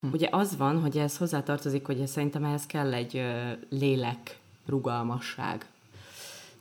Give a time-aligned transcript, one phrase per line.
[0.00, 0.12] Hm.
[0.12, 3.22] Ugye az van, hogy ez hozzátartozik, hogy szerintem ehhez kell egy
[3.68, 5.66] lélek rugalmasság.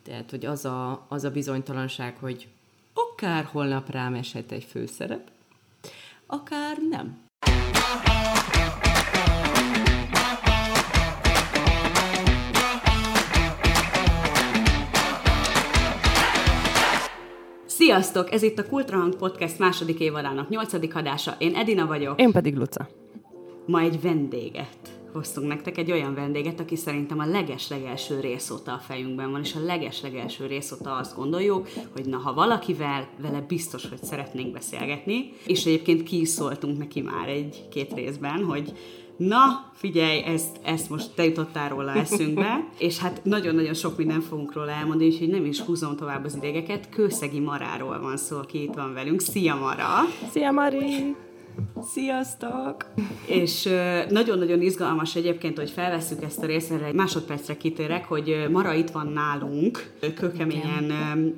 [0.03, 2.47] Tehát, hogy az a, az a bizonytalanság, hogy
[2.93, 5.29] akár holnap rám eshet egy főszerep,
[6.25, 7.25] akár nem.
[17.65, 18.31] Sziasztok!
[18.31, 21.35] Ez itt a Kultrahang Podcast második évadának nyolcadik adása.
[21.37, 22.19] Én Edina vagyok.
[22.19, 22.87] Én pedig Luca.
[23.67, 28.81] Ma egy vendéget hoztunk nektek, egy olyan vendéget, aki szerintem a leges-legelső rész óta a
[28.87, 33.89] fejünkben van, és a leges-legelső rész óta azt gondoljuk, hogy na, ha valakivel, vele biztos,
[33.89, 38.73] hogy szeretnénk beszélgetni, és egyébként ki is szóltunk neki már egy-két részben, hogy
[39.17, 44.53] Na, figyelj, ezt, ezt most te jutottál róla eszünkbe, és hát nagyon-nagyon sok minden fogunk
[44.53, 46.89] róla elmondani, úgyhogy nem is húzom tovább az idegeket.
[46.89, 49.21] Kőszegi Maráról van szó, aki itt van velünk.
[49.21, 49.87] Szia, Mara!
[50.31, 51.15] Szia, Mari!
[51.93, 52.85] Sziasztok!
[53.25, 53.69] És
[54.09, 59.07] nagyon-nagyon izgalmas egyébként, hogy felvesszük ezt a részt, egy másodpercre kitérek, hogy Mara itt van
[59.07, 60.91] nálunk, kőkeményen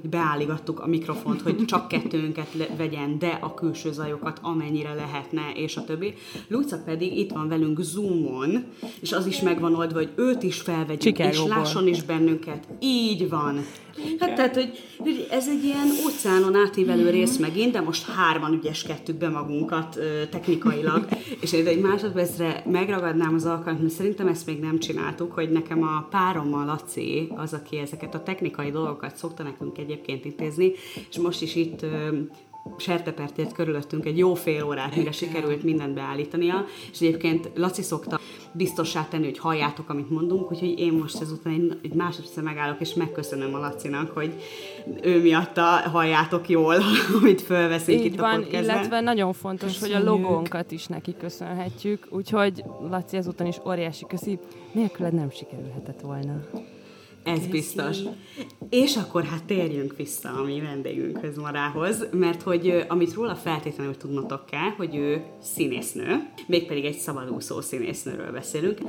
[0.09, 5.83] beállígattuk a mikrofont, hogy csak kettőnket vegyen, de a külső zajokat amennyire lehetne, és a
[5.83, 6.13] többi.
[6.47, 8.63] Luca pedig itt van velünk Zoomon,
[9.01, 12.67] és az is megvan oldva, hogy őt is felvegyük, és lásson is bennünket.
[12.79, 13.65] Így van.
[14.19, 17.11] Hát tehát, hogy, hogy ez egy ilyen óceánon átívelő mm-hmm.
[17.11, 21.07] rész megint, de most hárman ügyeskedtük be magunkat ö, technikailag,
[21.41, 25.83] és én egy másodpercre megragadnám az alkalmat, mert szerintem ezt még nem csináltuk, hogy nekem
[25.83, 30.71] a párommal Laci az, aki ezeket a technikai dolgokat szokta nekünk egyébként intézni,
[31.09, 32.17] és most is itt ö,
[32.77, 38.19] sertepertért körülöttünk egy jó fél órát, mire sikerült mindent beállítania, és egyébként Laci szokta
[38.51, 43.53] biztossá tenni, hogy halljátok, amit mondunk, úgyhogy én most ezután egy, másodszor megállok, és megköszönöm
[43.53, 44.33] a Lacinak, hogy
[45.01, 46.75] ő miatta halljátok jól,
[47.21, 48.63] amit fölveszünk Így itt van, a podcastben.
[48.63, 49.97] illetve nagyon fontos, Köszönjük.
[49.97, 54.39] hogy a logónkat is neki köszönhetjük, úgyhogy Laci ezúton is óriási köszi,
[54.71, 56.41] nélküled nem sikerülhetett volna.
[57.23, 57.97] Ez biztos.
[58.69, 64.45] És akkor hát térjünk vissza a mi vendégünkhöz Marához, mert hogy amit róla feltétlenül tudnotok
[64.45, 68.79] kell, hogy ő színésznő, mégpedig egy szabadúszó színésznőről beszélünk,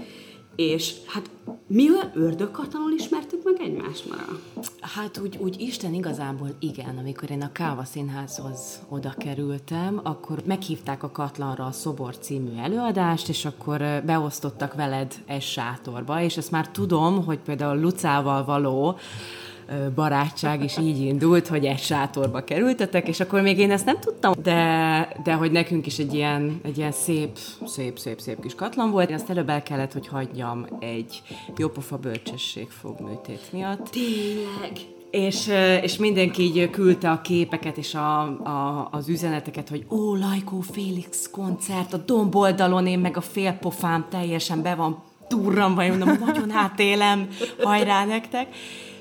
[0.56, 1.30] és hát
[1.66, 4.40] mi olyan ördögkatalon ismertük meg egymást mara?
[4.80, 11.02] Hát úgy, úgy Isten igazából igen, amikor én a Káva Színházhoz oda kerültem, akkor meghívták
[11.02, 16.68] a Katlanra a Szobor című előadást, és akkor beosztottak veled egy sátorba, és ezt már
[16.68, 18.98] tudom, hogy például Lucával való
[19.94, 24.32] barátság is így indult, hogy egy sátorba kerültetek, és akkor még én ezt nem tudtam,
[24.42, 28.90] de, de hogy nekünk is egy ilyen, egy ilyen szép, szép, szép, szép kis katlan
[28.90, 29.08] volt.
[29.08, 31.22] Én azt előbb el kellett, hogy hagyjam egy
[31.56, 33.88] jópofa bölcsesség fogműtét miatt.
[33.88, 34.72] Tényleg?
[35.10, 35.50] És,
[35.82, 41.30] és mindenki így küldte a képeket és a, a, az üzeneteket, hogy ó, Lajkó Félix
[41.30, 47.28] koncert a domboldalon, én meg a félpofám teljesen be van durran, vagy mondom, nagyon átélem,
[47.62, 48.48] hajrá nektek.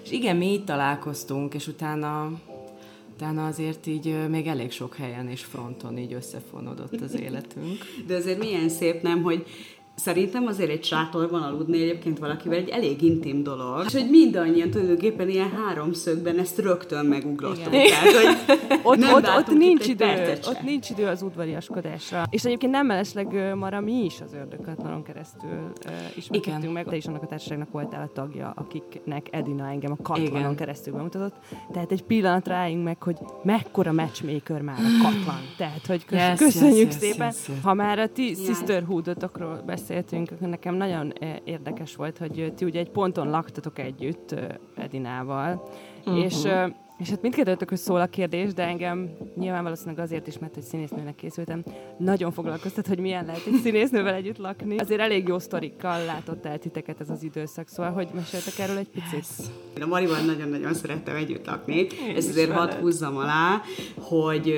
[0.09, 2.31] És igen, mi így találkoztunk, és utána,
[3.13, 7.77] utána azért így még elég sok helyen és fronton így összefonódott az életünk.
[8.07, 9.45] De azért milyen szép, nem, hogy
[9.99, 13.83] Szerintem azért egy sátorban aludni egyébként valakivel egy elég intim dolog.
[13.85, 17.69] És hogy mindannyian tulajdonképpen ilyen háromszögben ezt rögtön megugrottuk.
[17.69, 22.23] Tehát, hogy ott, ott, ott, nincs idő, ott nincs idő az udvariaskodásra.
[22.29, 27.05] És egyébként nem mellesleg Mara, mi is az ördögkatlanon keresztül uh, ismerkedtünk meg, de is
[27.05, 30.55] annak a társaságnak voltál a tagja, akiknek Edina engem a katlanon Igen.
[30.55, 31.35] keresztül bemutatott.
[31.71, 35.41] Tehát egy pillanat rájunk meg, hogy mekkora matchmaker már a katlan.
[35.57, 37.27] Tehát, hogy kösz, yes, köszönjük yes, szépen.
[37.27, 38.37] Yes, yes, Ha már a ti yes.
[38.45, 44.35] sisterhoodotokról beszélünk, beszéltünk, nekem nagyon eh, érdekes volt, hogy ti ugye egy ponton laktatok együtt
[44.75, 45.69] Edinával,
[46.05, 46.23] uh-huh.
[46.23, 46.47] és
[46.97, 51.15] és hát mindkettőtökhöz szól a kérdés, de engem nyilván valószínűleg azért is, mert hogy színésznőnek
[51.15, 51.63] készültem,
[51.97, 54.77] nagyon foglalkoztat, hogy milyen lehet egy színésznővel együtt lakni.
[54.77, 58.89] Azért elég jó sztorikkal látott el titeket ez az időszak, szóval hogy meséltek erről egy
[58.89, 59.13] picit?
[59.13, 59.47] Yes.
[59.77, 63.61] Én a Marival nagyon-nagyon szerettem együtt lakni, Én ez azért hadd húzzam alá,
[63.97, 64.53] hogy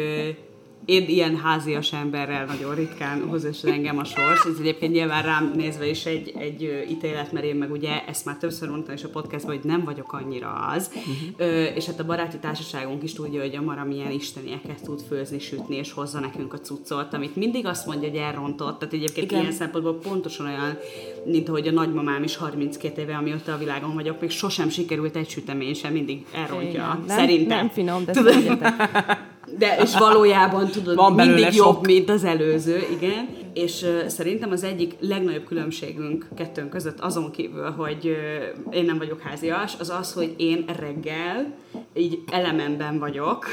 [0.85, 4.45] én ilyen házias emberrel nagyon ritkán hoz össze engem a sors.
[4.45, 8.37] Ez egyébként nyilván rám nézve is egy, egy ítélet, mert én meg ugye ezt már
[8.37, 10.89] többször mondtam is a podcastban, hogy nem vagyok annyira az.
[10.89, 11.13] Uh-huh.
[11.37, 15.39] Ö, és hát a baráti társaságunk is tudja, hogy a Mara milyen istenieket tud főzni,
[15.39, 18.79] sütni, és hozza nekünk a cuccot, amit mindig azt mondja, hogy elrontott.
[18.79, 19.41] Tehát egyébként Igen.
[19.41, 20.77] ilyen szempontból pontosan olyan,
[21.25, 25.29] mint ahogy a nagymamám is 32 éve, amióta a világon vagyok, még sosem sikerült egy
[25.29, 26.69] sütemény sem, mindig elrontja.
[26.69, 27.03] Igen.
[27.07, 27.57] Nem, Szerintem.
[27.57, 28.13] Nem finom, de
[29.61, 31.85] De, és valójában tudod, Van mindig jobb, sok.
[31.85, 33.27] mint az előző, igen.
[33.53, 38.97] És uh, szerintem az egyik legnagyobb különbségünk kettőnk között azon kívül, hogy uh, én nem
[38.97, 41.53] vagyok házias, az az, hogy én reggel
[41.93, 43.45] így elememben vagyok,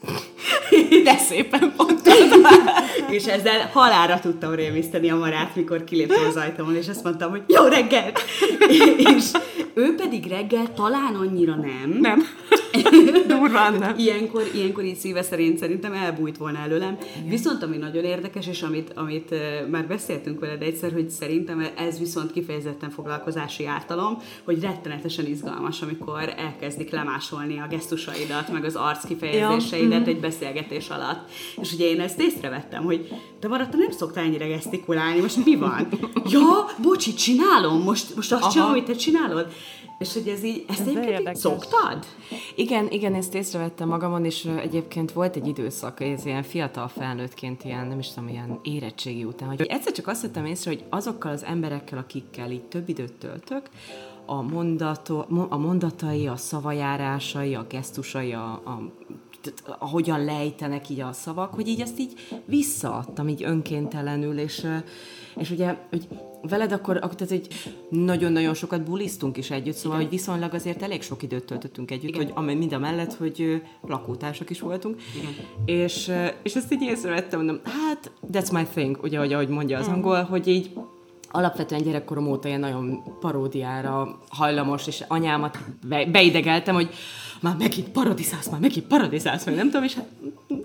[1.04, 2.16] De szépen mondtad.
[3.16, 7.42] és ezzel halára tudtam rémiszteni a marát, mikor kiléptem az ajtómon, és azt mondtam, hogy
[7.46, 8.12] jó reggel!
[9.16, 9.24] és
[9.74, 11.98] ő pedig reggel talán annyira nem.
[12.00, 12.26] Nem.
[13.26, 13.98] Durván nem.
[13.98, 16.98] Ilyenkor, ilyenkor így szíve szerint szerintem elbújt volna előlem.
[17.16, 17.28] Igen.
[17.28, 19.34] Viszont ami nagyon érdekes, és amit, amit
[19.70, 26.34] már beszéltünk veled egyszer, hogy szerintem ez viszont kifejezetten foglalkozási ártalom, hogy rettenetesen izgalmas, amikor
[26.36, 29.98] elkezdik lemásolni a gesztusaidat, meg az arc kifejezéseidet ja.
[29.98, 30.08] Mhm.
[30.08, 31.30] egy beszélgetés alatt.
[31.60, 33.08] És ugye én ezt észrevettem, hogy
[33.40, 35.88] te maradta nem szoktál ennyire gesztikulálni, most mi van?
[36.32, 39.46] ja, bocsi, csinálom, most, most azt csinálom, amit te csinálod.
[40.00, 42.06] És hogy ez így, ezt ez egyébként szoktad?
[42.54, 47.86] Igen, igen, ezt észrevettem magamon, és egyébként volt egy időszak, ez ilyen fiatal felnőttként, ilyen,
[47.86, 51.44] nem is tudom, ilyen érettségi után, hogy egyszer csak azt vettem észre, hogy azokkal az
[51.44, 53.68] emberekkel, akikkel így több időt töltök,
[54.26, 58.92] a, mondato, a mondatai, a szavajárásai, a gesztusai, a, a
[59.78, 62.12] ahogyan lejtenek így a szavak, hogy így ezt így
[62.44, 64.66] visszaadtam így önkéntelenül, és,
[65.36, 66.08] és ugye, hogy
[66.42, 67.48] veled akkor, tehát, hogy
[67.90, 70.10] nagyon-nagyon sokat bulisztunk is együtt, szóval, Igen.
[70.10, 72.30] hogy viszonylag azért elég sok időt töltöttünk együtt, Igen.
[72.32, 75.00] hogy mind a mellett, hogy lakótársak is voltunk.
[75.16, 75.30] Igen.
[75.64, 76.12] És,
[76.42, 79.92] és ezt így észrevettem, mondom, hát, that's my thing, ugye, ahogy, ahogy mondja az mm.
[79.92, 80.70] angol, hogy így
[81.30, 85.58] alapvetően gyerekkorom óta ilyen nagyon paródiára hajlamos, és anyámat
[86.12, 86.90] beidegeltem, hogy
[87.40, 90.08] már megint paradizálsz, már megint paradizálsz, meg nem tudom, és hát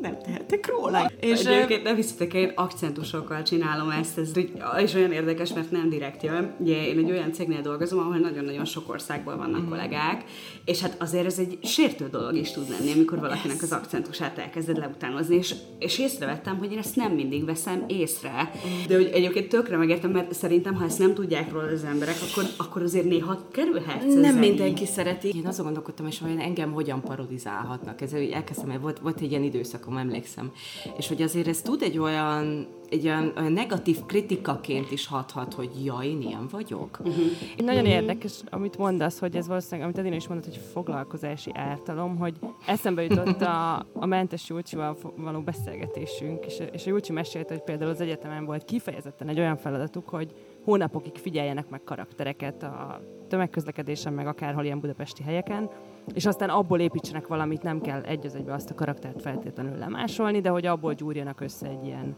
[0.01, 1.11] nem tehetek róla.
[1.19, 4.31] És egyébként nem hiszitek, én akcentusokkal csinálom ezt, ez
[4.77, 6.53] és olyan érdekes, mert nem direkt jön.
[6.59, 9.69] Ugye én egy olyan cégnél dolgozom, ahol nagyon-nagyon sok országból vannak mm.
[9.69, 10.23] kollégák,
[10.65, 14.77] és hát azért ez egy sértő dolog is tud lenni, amikor valakinek az akcentusát elkezded
[14.77, 18.51] leutánozni, és, és észrevettem, hogy én ezt nem mindig veszem észre.
[18.87, 22.43] De hogy egyébként tökre megértem, mert szerintem, ha ezt nem tudják róla az emberek, akkor,
[22.57, 24.05] akkor azért néha kerülhet.
[24.05, 25.27] Nem mindenki szereti.
[25.27, 28.01] Én azon gondolkodtam, és olyan engem hogyan parodizálhatnak.
[28.01, 30.51] Ez elkezdtem, mert volt, volt egy ilyen időszakom, emlékszem.
[30.97, 35.69] És hogy azért ez tud egy olyan egy olyan, olyan negatív kritikaként is hathat, hogy
[35.83, 36.99] ja, én ilyen vagyok.
[36.99, 37.25] Uh-huh.
[37.57, 42.39] Nagyon érdekes, amit mondasz, hogy ez valószínűleg, amit Edina is mondott, hogy foglalkozási ártalom, hogy
[42.65, 47.91] eszembe jutott a, a mentes Júlcsival való beszélgetésünk, és, és a Júlcsi mesélte, hogy például
[47.91, 50.33] az egyetemen volt kifejezetten egy olyan feladatuk, hogy
[50.63, 55.69] hónapokig figyeljenek meg karaktereket a tömegközlekedésen, meg akárhol ilyen budapesti helyeken,
[56.13, 60.41] és aztán abból építsenek valamit, nem kell egy az egybe azt a karaktert feltétlenül lemásolni,
[60.41, 62.15] de hogy abból gyúrjanak össze egy ilyen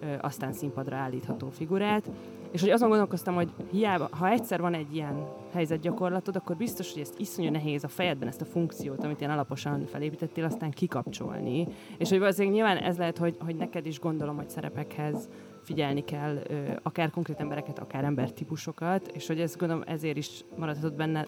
[0.00, 2.10] ö, aztán színpadra állítható figurát.
[2.50, 7.02] És hogy azon gondolkoztam, hogy hiába, ha egyszer van egy ilyen helyzetgyakorlatod, akkor biztos, hogy
[7.02, 11.66] ezt iszonyú nehéz a fejedben ezt a funkciót, amit ilyen alaposan felépítettél, aztán kikapcsolni.
[11.98, 15.28] És hogy valószínűleg nyilván ez lehet, hogy, hogy neked is gondolom, hogy szerepekhez
[15.62, 16.38] figyelni kell
[16.82, 21.26] akár konkrét embereket, akár embertípusokat, és hogy ez gondolom ezért is maradhatott benne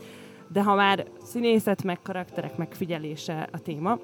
[0.52, 3.98] de ha már színészet, meg karakterek megfigyelése a téma,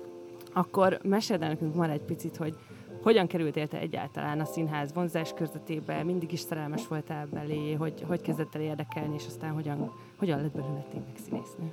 [0.52, 2.54] akkor meséld el nekünk már egy picit, hogy
[3.02, 8.20] hogyan kerültél te egyáltalán a színház vonzás körzetébe, mindig is szerelmes voltál belé, hogy, hogy
[8.20, 11.72] kezdett el érdekelni, és aztán hogyan, hogyan lett belőle tényleg színésznő?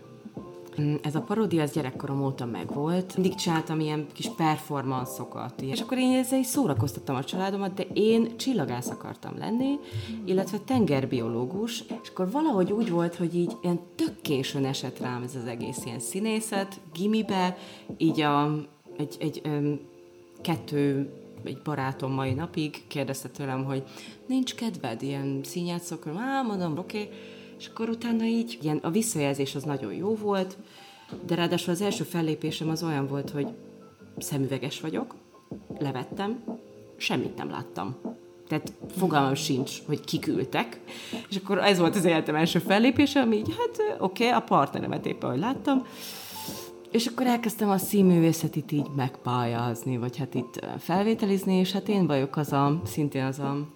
[0.81, 3.17] Mm, ez a paródia az gyerekkorom óta megvolt.
[3.17, 5.61] Mindig csináltam ilyen kis performanszokat.
[5.61, 9.79] És akkor én ezzel is szórakoztattam a családomat, de én csillagász akartam lenni,
[10.25, 15.35] illetve tengerbiológus, és akkor valahogy úgy volt, hogy így ilyen tök későn esett rám ez
[15.35, 17.57] az egész ilyen színészet, gimibe,
[17.97, 18.51] így a,
[18.97, 19.79] egy, egy um,
[20.41, 23.83] kettő egy barátom mai napig kérdezte tőlem, hogy
[24.25, 26.13] nincs kedved ilyen színjátszókra?
[26.19, 27.01] Á, mondom, oké.
[27.01, 27.09] Okay
[27.63, 30.57] és akkor utána így, ilyen, a visszajelzés az nagyon jó volt,
[31.25, 33.47] de ráadásul az első fellépésem az olyan volt, hogy
[34.17, 35.15] szemüveges vagyok,
[35.79, 36.43] levettem,
[36.97, 37.95] semmit nem láttam.
[38.47, 40.79] Tehát fogalmam sincs, hogy kiküldtek.
[41.29, 45.05] És akkor ez volt az életem első fellépése, ami így, hát oké, okay, a partneremet
[45.05, 45.85] éppen, hogy láttam.
[46.91, 52.37] És akkor elkezdtem a színművészetit így megpályázni, vagy hát itt felvételizni, és hát én vagyok
[52.37, 53.67] az a, szintén az a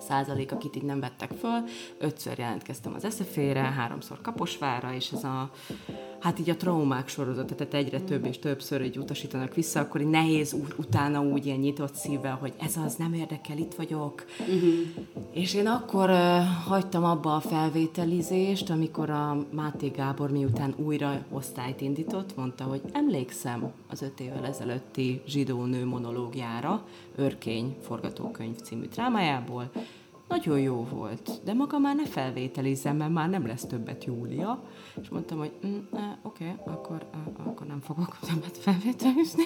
[0.00, 1.62] százalék, akit így nem vettek föl.
[1.98, 5.50] Ötször jelentkeztem az eszefére, háromszor Kaposvára, és ez a,
[6.20, 10.06] hát így a traumák sorozat, tehát egyre több és többször egy utasítanak vissza, akkor így
[10.06, 14.24] nehéz utána úgy ilyen nyitott szívvel, hogy ez az, nem érdekel, itt vagyok.
[14.40, 14.70] Uh-huh.
[15.32, 16.18] És én akkor uh,
[16.66, 23.72] hagytam abba a felvételizést, amikor a Máté Gábor miután újra osztályt indított, mondta, hogy emlékszem
[23.90, 26.84] az öt évvel ezelőtti zsidó nő monológiára,
[27.16, 29.70] Örkény forgatókönyv című drámájából,
[30.30, 34.62] nagyon jó volt, de maga már ne felvételizem, mert már nem lesz többet Júlia.
[35.02, 39.44] És mondtam, hogy mm, eh, oké, okay, akkor, eh, akkor nem fogok többet felvételizni.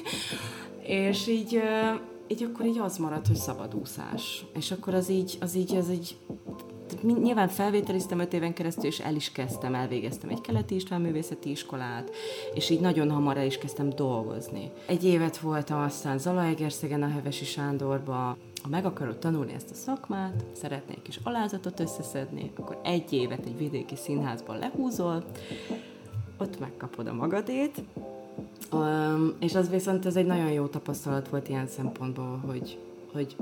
[0.83, 4.45] És így, eh, így akkor így az maradt, hogy szabadúszás.
[4.55, 6.17] És akkor az így, az így, az így
[7.03, 12.11] nyilván felvételiztem öt éven keresztül, és el is kezdtem, elvégeztem egy keleti István művészeti iskolát,
[12.55, 14.71] és így nagyon hamar el is kezdtem dolgozni.
[14.87, 20.45] Egy évet voltam aztán Zalaegerszegen a Hevesi Sándorba, ha meg akarod tanulni ezt a szakmát,
[20.53, 25.25] szeretnék kis alázatot összeszedni, akkor egy évet egy vidéki színházban lehúzol,
[26.39, 27.83] ott megkapod a magadét,
[28.73, 32.79] um, és az viszont ez egy nagyon jó tapasztalat volt ilyen szempontból, hogy,
[33.13, 33.37] hogy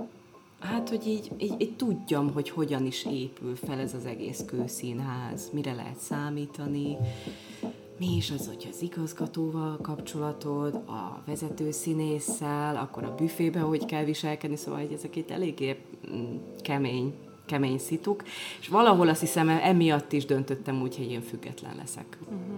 [0.61, 5.51] Hát, hogy így, így, így tudjam, hogy hogyan is épül fel ez az egész kőszínház,
[5.53, 6.97] mire lehet számítani,
[8.03, 14.05] mi is az, hogy az igazgatóval kapcsolatod, a vezető színésszel, akkor a büfébe hogy kell
[14.05, 15.77] viselkedni, szóval hogy ezek itt eléggé
[16.13, 17.15] mm, kemény,
[17.47, 18.23] kemény szituk,
[18.61, 22.19] és valahol azt hiszem emiatt is döntöttem úgy, hogy én független leszek.
[22.25, 22.57] Uh-huh.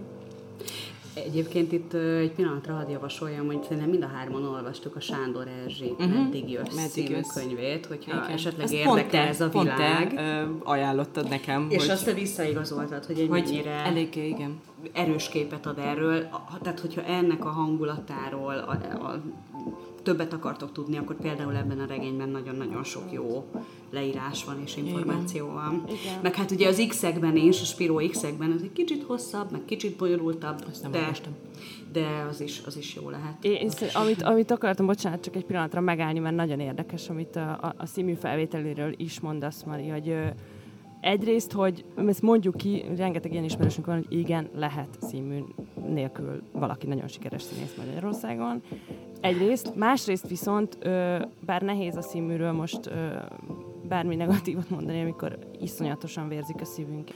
[1.14, 5.90] Egyébként itt egy pillanatra hadd javasoljam, hogy szerintem mind a hárman olvastuk a Sándor Erzsé
[5.90, 6.12] uh-huh.
[6.12, 7.34] Meddig jössz Meddig című jössz.
[7.34, 8.30] könyvét, hogyha Igen.
[8.30, 9.98] esetleg Ezt érdekel te, ez a világ.
[9.98, 11.66] Pont te, ö, ajánlottad nekem.
[11.68, 11.90] És hogy...
[11.90, 14.60] azt te visszaigazoltad, hogy egy hogy mennyire eléggé, igen.
[14.92, 16.28] erős képet ad erről.
[16.62, 18.72] Tehát, hogyha ennek a hangulatáról, a,
[19.06, 19.20] a
[20.04, 23.44] többet akartok tudni, akkor például ebben a regényben nagyon-nagyon sok jó
[23.90, 25.54] leírás van és információ Igen.
[25.54, 25.84] van.
[25.86, 26.20] Igen.
[26.22, 29.96] Meg hát ugye az X-ekben is, a Spiro X-ekben az egy kicsit hosszabb, meg kicsit
[29.96, 31.10] bonyolultabb, Azt nem de,
[31.92, 33.44] de az is, az is jó lehet.
[33.44, 37.58] Én, én amit, amit akartam, bocsánat, csak egy pillanatra megállni, mert nagyon érdekes, amit a,
[37.60, 40.16] a, a színmű felvételéről is mondasz, Mari, hogy
[41.04, 45.38] egyrészt, hogy ezt mondjuk ki, rengeteg ilyen ismerősünk van, hogy igen, lehet színmű
[45.88, 48.62] nélkül valaki nagyon sikeres színész Magyarországon.
[49.20, 50.78] Egyrészt, másrészt viszont,
[51.40, 52.90] bár nehéz a színműről most
[53.88, 57.10] bármi negatívot mondani, amikor iszonyatosan vérzik a szívünk.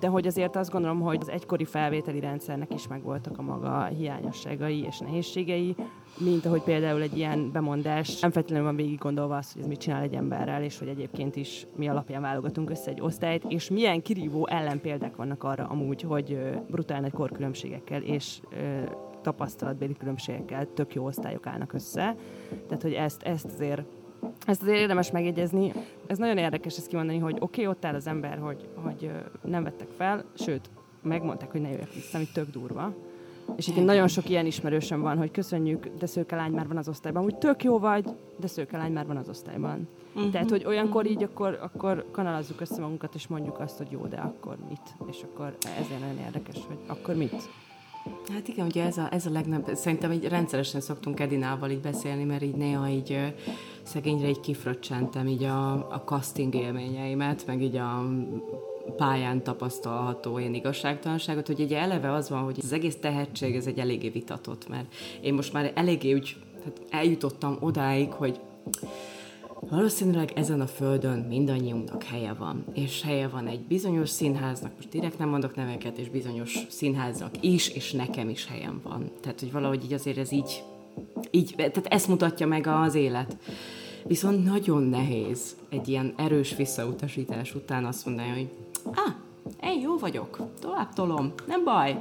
[0.00, 4.84] De hogy azért azt gondolom, hogy az egykori felvételi rendszernek is megvoltak a maga hiányosságai
[4.84, 5.74] és nehézségei,
[6.18, 9.80] mint ahogy például egy ilyen bemondás nem feltétlenül van végig gondolva az, hogy ez mit
[9.80, 14.02] csinál egy emberrel, és hogy egyébként is mi alapján válogatunk össze egy osztályt, és milyen
[14.02, 16.38] kirívó ellenpéldák vannak arra amúgy, hogy
[16.70, 18.40] brutál nagy korkülönbségekkel és
[19.22, 22.16] tapasztalatbeli különbségekkel tök jó osztályok állnak össze.
[22.66, 23.82] Tehát, hogy ezt, ezt azért
[24.46, 25.72] ezt azért érdemes megjegyezni.
[26.06, 29.10] Ez nagyon érdekes ezt kimondani, hogy oké, okay, ott áll az ember, hogy, hogy
[29.42, 30.70] nem vettek fel, sőt,
[31.02, 32.94] megmondták, hogy ne jöjjek vissza, ami tök durva.
[33.56, 37.24] És igen, nagyon sok ilyen ismerősöm van, hogy köszönjük, de szőkelány már van az osztályban.
[37.24, 38.04] Úgy tök jó vagy,
[38.36, 39.88] de szőkelány már van az osztályban.
[40.14, 40.30] Uh-huh.
[40.30, 44.16] Tehát, hogy olyankor így akkor, akkor kanalazzuk össze magunkat, és mondjuk azt, hogy jó, de
[44.16, 45.10] akkor mit?
[45.10, 47.50] És akkor ezért nagyon érdekes, hogy akkor mit?
[48.32, 52.24] Hát igen, ugye ez a, ez a legnagyobb, szerintem így rendszeresen szoktunk Edinával így beszélni,
[52.24, 53.34] mert így néha így
[53.82, 58.08] szegényre így kifröccsentem így a, a casting élményeimet, meg így a
[58.96, 63.78] pályán tapasztalható én igazságtalanságot, hogy ugye eleve az van, hogy az egész tehetség ez egy
[63.78, 68.40] eléggé vitatott, mert én most már eléggé úgy hát eljutottam odáig, hogy
[69.70, 75.18] Valószínűleg ezen a földön mindannyiunknak helye van, és helye van egy bizonyos színháznak, most direkt
[75.18, 79.10] nem mondok neveket, és bizonyos színháznak is, és nekem is helyem van.
[79.20, 80.62] Tehát, hogy valahogy így azért ez így,
[81.30, 83.36] így tehát ezt mutatja meg az élet.
[84.04, 88.48] Viszont nagyon nehéz egy ilyen erős visszautasítás után azt mondani, hogy
[88.84, 89.12] ah,
[89.62, 92.00] én jó vagyok, tovább tolom, nem baj.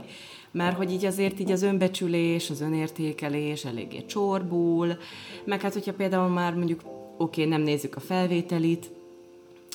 [0.51, 4.97] Mert hogy így azért így az önbecsülés, az önértékelés eléggé csorbul,
[5.43, 8.91] meg hát hogyha például már mondjuk oké, okay, nem nézzük a felvételit,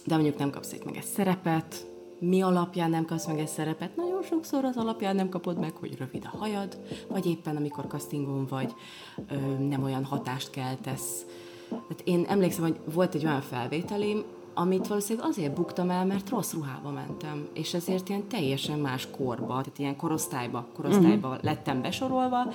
[0.05, 1.87] de mondjuk nem kapsz meg egy szerepet,
[2.19, 3.97] mi alapján nem kapsz meg egy szerepet?
[3.97, 8.47] Nagyon sokszor az alapján nem kapod meg, hogy rövid a hajad, vagy éppen amikor castingon
[8.47, 8.73] vagy,
[9.29, 9.35] ö,
[9.69, 11.25] nem olyan hatást keltesz.
[11.69, 14.25] Tehát én emlékszem, hogy volt egy olyan felvételém,
[14.59, 19.47] amit valószínűleg azért buktam el, mert rossz ruhába mentem, és ezért ilyen teljesen más korba,
[19.47, 21.45] tehát ilyen korosztályba, korosztályba uh-huh.
[21.45, 22.53] lettem besorolva,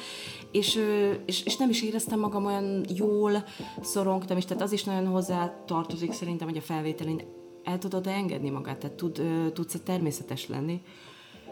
[0.51, 0.79] és,
[1.25, 3.43] és, és nem is éreztem magam olyan jól,
[3.81, 7.21] szorongtam is, tehát az is nagyon hozzá tartozik szerintem, hogy a felvételén
[7.63, 9.21] el tudod engedni magát, tehát tud,
[9.53, 10.81] tudsz természetes lenni,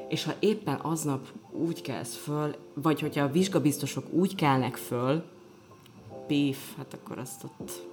[0.07, 5.23] és ha éppen aznap úgy kelsz föl, vagy hogyha a vizsgabiztosok úgy kelnek föl,
[6.27, 7.87] pif, hát akkor azt ott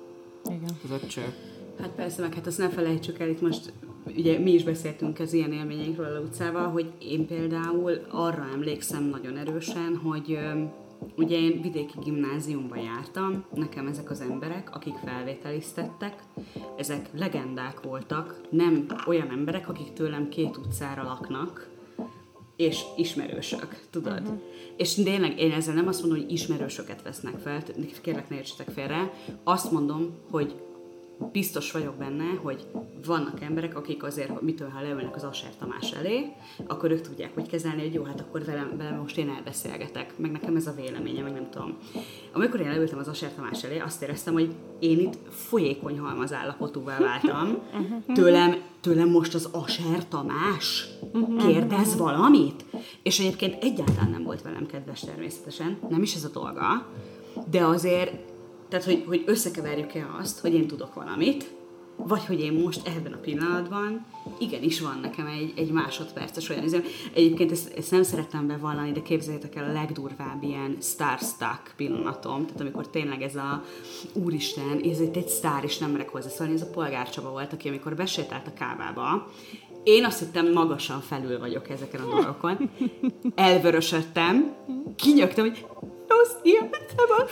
[0.44, 0.70] Igen.
[0.84, 1.34] az ott cső.
[1.80, 3.73] Hát persze, meg hát azt ne felejtsük el, itt most
[4.16, 9.37] ugye mi is beszéltünk az ilyen élményeinkről a utcával, hogy én például arra emlékszem nagyon
[9.37, 10.38] erősen, hogy
[11.16, 16.23] ugye én vidéki gimnáziumba jártam, nekem ezek az emberek, akik felvételiztettek,
[16.76, 21.68] ezek legendák voltak, nem olyan emberek, akik tőlem két utcára laknak,
[22.56, 24.21] és ismerősök, tudod?
[24.21, 24.40] Uh-huh.
[24.76, 27.62] És tényleg én ezzel nem azt mondom, hogy ismerősöket vesznek fel,
[28.02, 29.12] kérlek ne értsetek félre,
[29.45, 30.54] azt mondom, hogy
[31.32, 32.66] biztos vagyok benne, hogy
[33.06, 36.32] vannak emberek, akik azért, mitől ha leülnek az Asser Tamás elé,
[36.66, 40.30] akkor ők tudják, hogy kezelni, hogy jó, hát akkor velem, velem most én elbeszélgetek, meg
[40.30, 41.76] nekem ez a véleménye, meg nem tudom.
[42.32, 46.99] Amikor én leültem az Asser Tamás elé, azt éreztem, hogy én itt folyékony halmaz állapotúvá
[46.99, 47.58] váltam.
[48.14, 50.88] Tőlem tőlem most az Aser Tamás
[51.38, 52.64] kérdez valamit?
[53.02, 56.87] És egyébként egyáltalán nem volt velem kedves természetesen, nem is ez a dolga,
[57.50, 58.12] de azért,
[58.68, 61.54] tehát hogy, hogy összekeverjük-e azt, hogy én tudok valamit,
[61.96, 64.06] vagy hogy én most ebben a pillanatban
[64.38, 66.82] igenis van nekem egy, egy másodperces olyan izem.
[67.14, 72.61] Egyébként ezt, ezt nem szerettem bevallani, de képzeljétek el a legdurvább ilyen starstruck pillanatom, tehát
[72.61, 73.64] amikor tényleg ez a
[74.12, 77.94] úristen, ez itt egy sztár, és nem merek hozzászólni, ez a polgárcsaba volt, aki amikor
[77.94, 79.30] besétált a kávába,
[79.87, 82.71] én azt hittem, magasan felül vagyok ezeken a dolgokon.
[83.35, 84.55] Elvörösödtem,
[84.97, 85.66] kinyögtem, hogy
[86.09, 87.31] rossz ilyen szabad.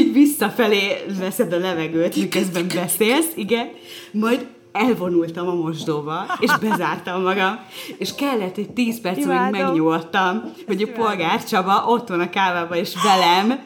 [0.00, 3.68] így visszafelé veszed a levegőt, miközben beszélsz, igen.
[4.10, 7.58] Majd elvonultam a mosdóba, és bezártam magam,
[7.98, 12.78] és kellett egy tíz perc, amíg megnyugodtam, hogy a polgár Csaba ott van a kávában,
[12.78, 13.60] és velem,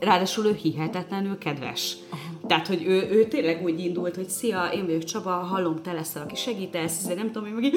[0.00, 1.96] ráadásul ő hihetetlenül kedves.
[2.46, 6.22] Tehát, hogy ő, ő tényleg úgy indult, hogy szia, én vagyok Csaba, hallom, te leszel,
[6.22, 7.74] aki segítesz, nem tudom, én meg így,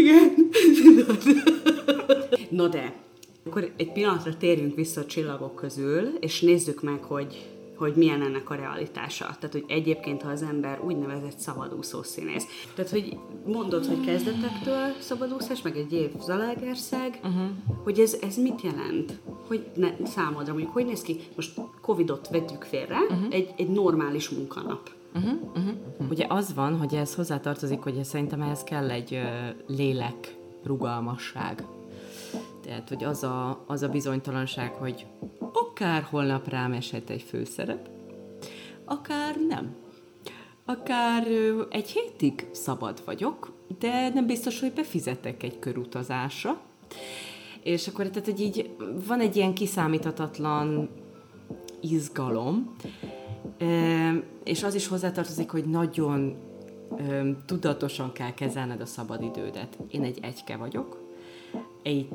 [0.00, 0.34] igen.
[2.50, 2.92] No de,
[3.46, 7.46] akkor egy pillanatra térjünk vissza a csillagok közül, és nézzük meg, hogy,
[7.78, 9.24] hogy milyen ennek a realitása.
[9.24, 12.46] Tehát, hogy egyébként, ha az ember úgynevezett szabadúszó színész.
[12.74, 17.42] Tehát, hogy mondod, hogy kezdetektől szabadúszás, meg egy év Zalaegerszeg, uh-huh.
[17.84, 19.18] hogy ez, ez mit jelent?
[19.46, 21.20] Hogy ne, számodra mondjuk, hogy néz ki?
[21.36, 23.26] Most Covidot vegyük félre, uh-huh.
[23.30, 24.90] egy, egy normális munkanap.
[25.14, 26.10] Uh-huh, uh-huh.
[26.10, 31.64] Ugye az van, hogy ez hozzátartozik, hogy szerintem ehhez kell egy uh, lélek rugalmasság.
[32.62, 35.06] Tehát, hogy az a, az a bizonytalanság, hogy
[35.80, 37.88] akár holnap rám eshet egy főszerep,
[38.84, 39.74] akár nem.
[40.64, 41.26] Akár
[41.70, 46.60] egy hétig szabad vagyok, de nem biztos, hogy befizetek egy körutazásra.
[47.62, 48.70] És akkor tehát, hogy így
[49.06, 50.90] van egy ilyen kiszámíthatatlan
[51.80, 52.74] izgalom,
[54.44, 56.36] és az is hozzátartozik, hogy nagyon
[57.46, 59.78] tudatosan kell kezelned a szabadidődet.
[59.90, 61.07] Én egy egyke vagyok,
[61.82, 62.08] így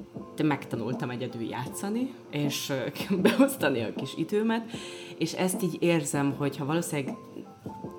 [0.43, 2.73] megtanultam egyedül játszani, és
[3.21, 4.71] beosztani a kis időmet,
[5.17, 7.15] és ezt így érzem, hogy ha valószínűleg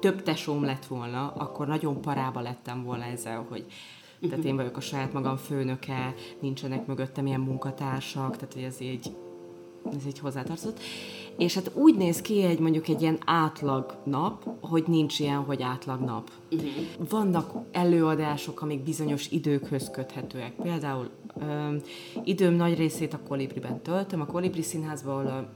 [0.01, 3.65] több tesóm lett volna, akkor nagyon parába lettem volna ezzel, hogy
[4.29, 9.17] tehát én vagyok a saját magam főnöke, nincsenek mögöttem ilyen munkatársak, tehát hogy ez így,
[9.97, 10.81] ez így hozzátartozott.
[11.37, 15.63] És hát úgy néz ki egy mondjuk egy ilyen átlag nap, hogy nincs ilyen, hogy
[15.63, 16.31] átlag nap.
[16.51, 16.71] Uh-huh.
[17.09, 20.53] Vannak előadások, amik bizonyos időkhöz köthetőek.
[20.53, 21.11] Például
[22.25, 25.49] időm nagy részét a Kolibriben töltöm, a Kolibri színházban,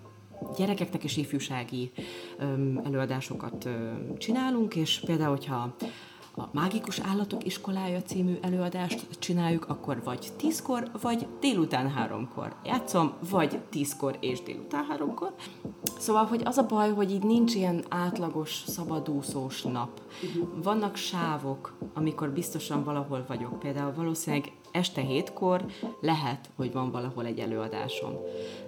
[0.56, 1.92] gyerekeknek és ifjúsági
[2.84, 3.68] előadásokat
[4.18, 5.74] csinálunk, és például, hogyha
[6.38, 13.58] a Mágikus Állatok Iskolája című előadást csináljuk, akkor vagy tízkor, vagy délután háromkor játszom, vagy
[13.70, 15.34] tízkor és délután háromkor.
[15.98, 20.00] Szóval, hogy az a baj, hogy így nincs ilyen átlagos, szabadúszós nap.
[20.62, 23.58] Vannak sávok, amikor biztosan valahol vagyok.
[23.58, 25.64] Például valószínűleg este hétkor
[26.00, 28.12] lehet, hogy van valahol egy előadásom.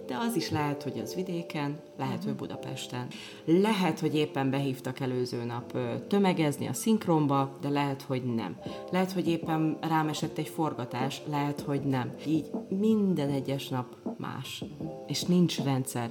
[0.07, 3.07] De az is lehet, hogy az vidéken, lehet, hogy Budapesten.
[3.45, 5.77] Lehet, hogy éppen behívtak előző nap
[6.09, 8.59] tömegezni a szinkronba, de lehet, hogy nem.
[8.91, 12.15] Lehet, hogy éppen rám esett egy forgatás, lehet, hogy nem.
[12.27, 14.65] Így minden egyes nap más.
[15.07, 16.11] És nincs rendszer.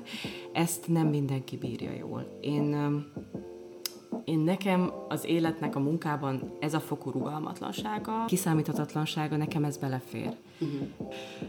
[0.53, 2.37] Ezt nem mindenki bírja jól.
[2.41, 2.75] Én
[4.29, 10.35] én nekem az életnek a munkában ez a fokú rugalmatlansága, kiszámíthatatlansága, nekem ez belefér.
[10.61, 10.87] Uh-huh.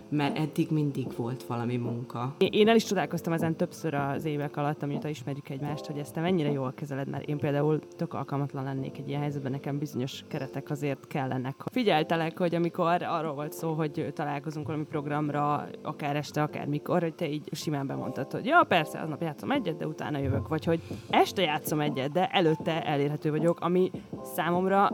[0.09, 2.35] Mert eddig mindig volt valami munka.
[2.39, 6.21] Én el is csodálkoztam ezen többször az évek alatt, amióta ismerjük egymást, hogy ezt te
[6.21, 10.71] mennyire jól kezeled, mert én például tök alkalmatlan lennék egy ilyen helyzetben, nekem bizonyos keretek
[10.71, 11.55] azért kellenek.
[11.73, 17.15] Figyeltelek, hogy amikor arról volt szó, hogy találkozunk valami programra, akár este, akár mikor, hogy
[17.15, 20.81] te így simán bemondtad, hogy ja, persze, aznap játszom egyet, de utána jövök, vagy hogy
[21.11, 23.91] este játszom egyet, de előtte elérhető vagyok, ami
[24.23, 24.87] számomra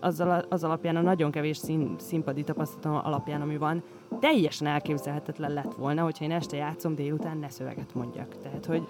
[0.00, 3.82] az, az alapján, a nagyon kevés szín, színpadi tapasztalatom alapján, ami van,
[4.20, 8.38] teljesen elképzelhetetlen lett volna, hogyha én este játszom, délután ne szöveget mondjak.
[8.42, 8.88] Tehát, hogy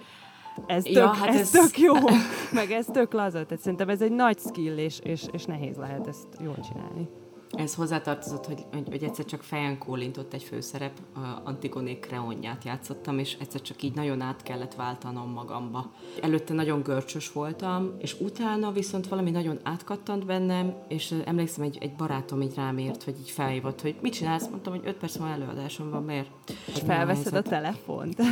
[0.65, 1.93] ez tök, ja, hát ez, ez tök jó,
[2.59, 3.45] meg ez tök laza.
[3.45, 7.09] Tehát szerintem ez egy nagy skill, és, és, és nehéz lehet ezt jól csinálni.
[7.51, 10.91] Ez hozzátartozott, hogy, hogy, egyszer csak fejen kólintott egy főszerep,
[11.43, 15.91] Antigoné Kreonját játszottam, és egyszer csak így nagyon át kellett váltanom magamba.
[16.21, 21.95] Előtte nagyon görcsös voltam, és utána viszont valami nagyon átkattant bennem, és emlékszem, egy, egy
[21.95, 24.47] barátom így rám ért, hogy így felhívott, hogy mit csinálsz?
[24.47, 26.29] Mondtam, hogy 5 perc van előadásom van, miért?
[26.65, 28.21] És felveszed a telefont.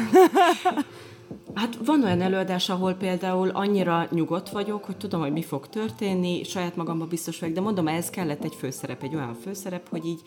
[1.54, 6.44] Hát van olyan előadás, ahol például annyira nyugodt vagyok, hogy tudom, hogy mi fog történni,
[6.44, 10.22] saját magamban biztos vagyok, de mondom, ez kellett egy főszerep, egy olyan főszerep, hogy így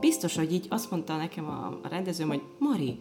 [0.00, 2.98] biztos, hogy így azt mondta nekem a rendezőm, hogy Mari,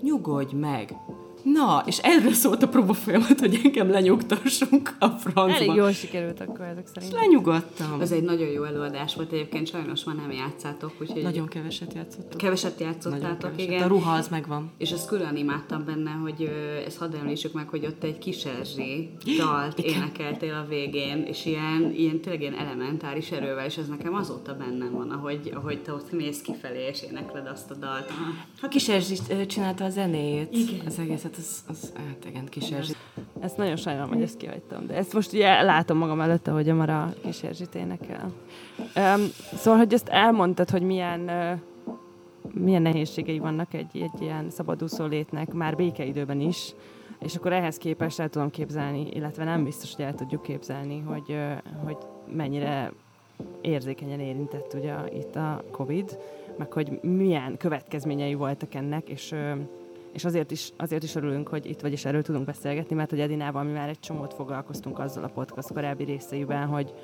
[0.00, 0.94] nyugodj meg,
[1.42, 5.54] Na, és erről szólt a próba folyamat, hogy engem lenyugtassunk a francba.
[5.54, 7.12] Elég jól sikerült akkor ezek szerint.
[7.12, 8.00] És lenyugodtam.
[8.00, 10.92] Ez egy nagyon jó előadás volt egyébként, sajnos már nem játszátok.
[11.00, 12.40] Úgyhogy nagyon keveset játszottuk.
[12.40, 13.60] Keveset játszottátok, keveset.
[13.60, 13.82] igen.
[13.82, 14.70] A ruha az megvan.
[14.78, 16.50] És ezt külön imádtam benne, hogy
[16.86, 21.92] ezt hadd említsük meg, hogy ott egy kis Erzsé dalt énekeltél a végén, és ilyen,
[21.96, 26.12] ilyen tényleg ilyen elementáris erővel, és ez nekem azóta bennem van, ahogy, ahogy te ott
[26.12, 28.12] mész kifelé, és énekled azt a dalt.
[28.60, 29.14] Ha Kis Erzsi
[29.46, 30.86] csinálta a zenéjét, igen.
[30.86, 32.92] az egészet, az, az hát igen, Kis Erzsi.
[33.40, 36.74] Ezt nagyon sajnálom, hogy ezt kihagytam, de ezt most ugye látom magam előtte, hogy a
[36.74, 38.32] Mara Kis Erzsit énekel.
[38.78, 41.60] Um, szóval, hogy ezt elmondtad, hogy milyen uh,
[42.54, 46.74] milyen nehézségei vannak egy, egy ilyen szabadúszó létnek már békeidőben is,
[47.18, 51.36] és akkor ehhez képest el tudom képzelni, illetve nem biztos, hogy el tudjuk képzelni, hogy,
[51.84, 51.96] hogy
[52.34, 52.92] mennyire
[53.60, 56.18] érzékenyen érintett ugye itt a Covid,
[56.56, 59.34] meg hogy milyen következményei voltak ennek, és,
[60.12, 63.20] és azért, is, azért is örülünk, hogy itt vagy, és erről tudunk beszélgetni, mert hogy
[63.20, 66.94] Edinával mi már egy csomót foglalkoztunk azzal a podcast korábbi részeiben, hogy,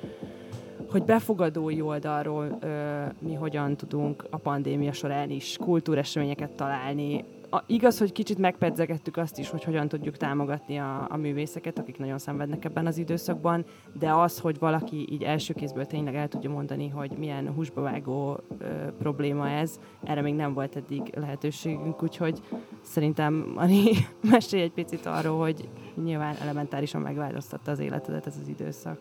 [0.89, 7.97] hogy befogadói oldalról ö, mi hogyan tudunk a pandémia során is kultúreseményeket találni, a, igaz,
[7.97, 12.65] hogy kicsit megpedzegettük azt is, hogy hogyan tudjuk támogatni a, a művészeket, akik nagyon szenvednek
[12.65, 13.65] ebben az időszakban,
[13.99, 18.65] de az, hogy valaki így első kézből tényleg el tudja mondani, hogy milyen húsbavágó ö,
[18.97, 22.41] probléma ez, erre még nem volt eddig lehetőségünk, úgyhogy
[22.81, 23.83] szerintem Ani
[24.31, 25.69] mesélj egy picit arról, hogy
[26.03, 28.99] nyilván elementárisan megváltoztatta az életedet ez az időszak.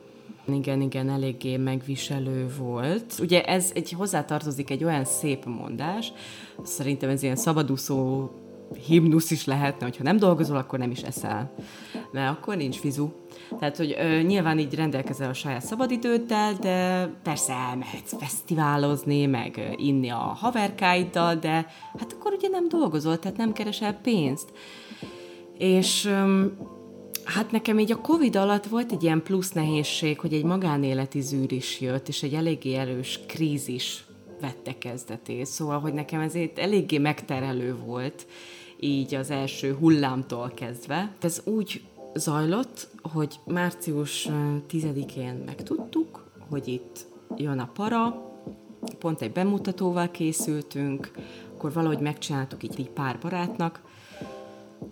[0.55, 3.15] Igen, igen, eléggé megviselő volt.
[3.21, 6.13] Ugye ez egy hozzátartozik egy olyan szép mondás,
[6.63, 8.29] szerintem ez ilyen szabadúszó
[8.87, 11.53] himnusz is lehetne, hogyha nem dolgozol, akkor nem is eszel.
[12.13, 13.09] Mert akkor nincs fizu.
[13.59, 20.09] Tehát, hogy ö, nyilván így rendelkezel a saját szabadidőddel, de persze elmehetsz fesztiválozni, meg inni
[20.09, 21.67] a haverkáiddal, de
[21.99, 24.53] hát akkor ugye nem dolgozol, tehát nem keresel pénzt.
[25.59, 26.45] És ö,
[27.29, 31.53] Hát nekem így a Covid alatt volt egy ilyen plusz nehézség, hogy egy magánéleti zűr
[31.53, 34.05] is jött, és egy eléggé erős krízis
[34.41, 35.47] vette kezdetét.
[35.47, 38.27] Szóval, hogy nekem ezért eléggé megterelő volt,
[38.81, 41.13] így az első hullámtól kezdve.
[41.21, 41.83] Ez úgy
[42.15, 44.29] zajlott, hogy március
[44.71, 48.33] 10-én megtudtuk, hogy itt jön a para,
[48.99, 51.11] pont egy bemutatóval készültünk,
[51.55, 53.83] akkor valahogy megcsináltuk így, így pár barátnak,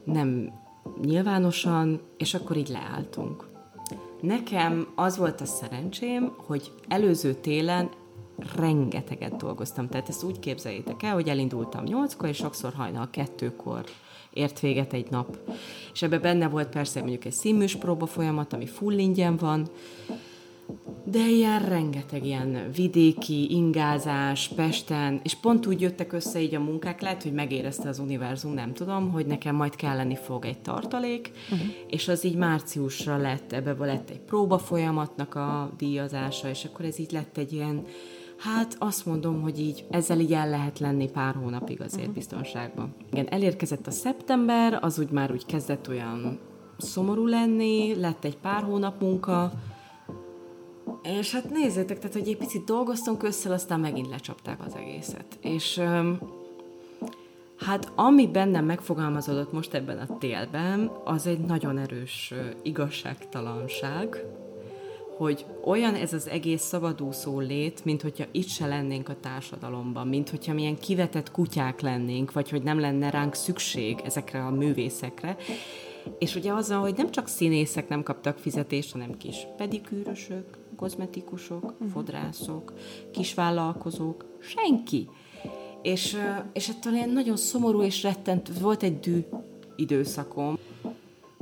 [0.05, 0.64] nem
[1.05, 3.49] nyilvánosan, és akkor így leálltunk.
[4.21, 7.89] Nekem az volt a szerencsém, hogy előző télen
[8.57, 9.89] rengeteget dolgoztam.
[9.89, 13.85] Tehát ezt úgy képzeljétek el, hogy elindultam nyolckor, és sokszor hajnal kettőkor
[14.33, 15.39] ért véget egy nap.
[15.93, 19.69] És ebben benne volt persze mondjuk egy színműs próba folyamat, ami full ingyen van,
[21.05, 27.01] de ilyen rengeteg ilyen vidéki ingázás Pesten, és pont úgy jöttek össze így a munkák,
[27.01, 31.69] lehet, hogy megérezte az univerzum, nem tudom, hogy nekem majd kelleni fog egy tartalék, uh-huh.
[31.87, 36.99] és az így márciusra lett, ebbe lett egy próba folyamatnak a díjazása, és akkor ez
[36.99, 37.83] így lett egy ilyen,
[38.39, 42.15] hát azt mondom, hogy így ezzel így el lehet lenni pár hónapig azért uh-huh.
[42.15, 42.95] biztonságban.
[43.13, 46.39] Igen, elérkezett a szeptember, az úgy már úgy kezdett olyan
[46.79, 49.53] szomorú lenni, lett egy pár hónap munka,
[51.07, 55.38] és hát nézzétek, tehát, hogy egy picit dolgoztunk össze, aztán megint lecsapták az egészet.
[55.40, 55.81] És
[57.59, 64.25] hát ami bennem megfogalmazódott most ebben a télben, az egy nagyon erős igazságtalanság,
[65.16, 70.31] hogy olyan ez az egész szabadúszó lét, mint hogyha itt se lennénk a társadalomban, mint
[70.31, 75.37] hogyha milyen kivetett kutyák lennénk, vagy hogy nem lenne ránk szükség ezekre a művészekre.
[76.19, 80.45] És ugye azzal, hogy nem csak színészek nem kaptak fizetést, hanem kis pedikűrösök,
[80.77, 82.73] kozmetikusok, fodrászok,
[83.12, 85.09] kisvállalkozók, senki.
[85.83, 86.17] És,
[86.53, 89.25] és ettől ilyen nagyon szomorú és rettent, volt egy dű
[89.77, 90.59] időszakom,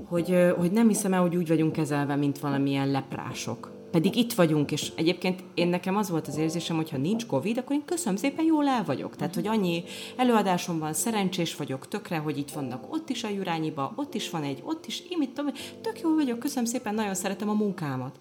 [0.08, 3.72] hogy, hogy nem hiszem el, hogy úgy vagyunk kezelve, mint valamilyen leprások.
[3.90, 7.58] Pedig itt vagyunk, és egyébként én nekem az volt az érzésem, hogy ha nincs Covid,
[7.58, 9.16] akkor én köszönöm szépen, jól el vagyok.
[9.16, 9.84] Tehát, hogy annyi
[10.16, 14.42] előadásom van, szerencsés vagyok tökre, hogy itt vannak ott is a Jurányiba, ott is van
[14.42, 18.18] egy, ott is, én mit tudom, tök jól vagyok, köszönöm szépen, nagyon szeretem a munkámat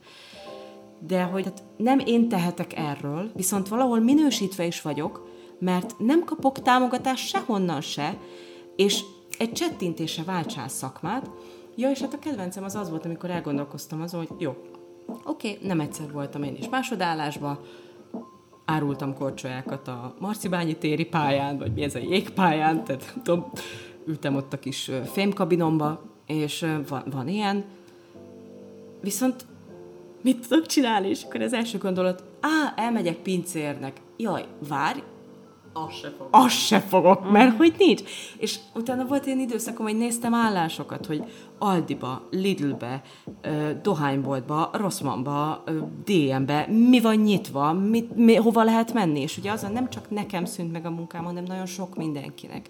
[1.08, 5.28] de hogy hát nem én tehetek erről, viszont valahol minősítve is vagyok,
[5.60, 8.18] mert nem kapok támogatást sehonnan se,
[8.76, 9.04] és
[9.38, 11.30] egy csettintése váltsál szakmát.
[11.76, 14.56] Ja, és hát a kedvencem az az volt, amikor elgondolkoztam azon, hogy jó,
[15.26, 17.60] oké, okay, nem egyszer voltam én is másodállásban,
[18.66, 23.52] árultam korcsolyákat a Marcibányi téri pályán, vagy mi ez a jégpályán, tehát tudom,
[24.06, 27.64] ültem ott a kis fémkabinomba, és van, van ilyen.
[29.02, 29.46] Viszont
[30.24, 31.10] mit tudok csinálni?
[31.10, 34.02] És akkor az első gondolat, á, elmegyek pincérnek.
[34.18, 35.00] Jaj, várj,
[35.74, 36.28] azt se fogok.
[36.32, 38.02] Azt se fogok, mert hogy nincs.
[38.38, 41.24] És utána volt ilyen időszakom, hogy néztem állásokat, hogy
[41.58, 43.02] Aldiba, Lidlbe,
[43.82, 45.64] Dohányboltba, Rossmannba,
[46.06, 49.20] DM-be, mi van nyitva, mit, mi, hova lehet menni.
[49.20, 52.70] És ugye azon nem csak nekem szűnt meg a munkám, hanem nagyon sok mindenkinek.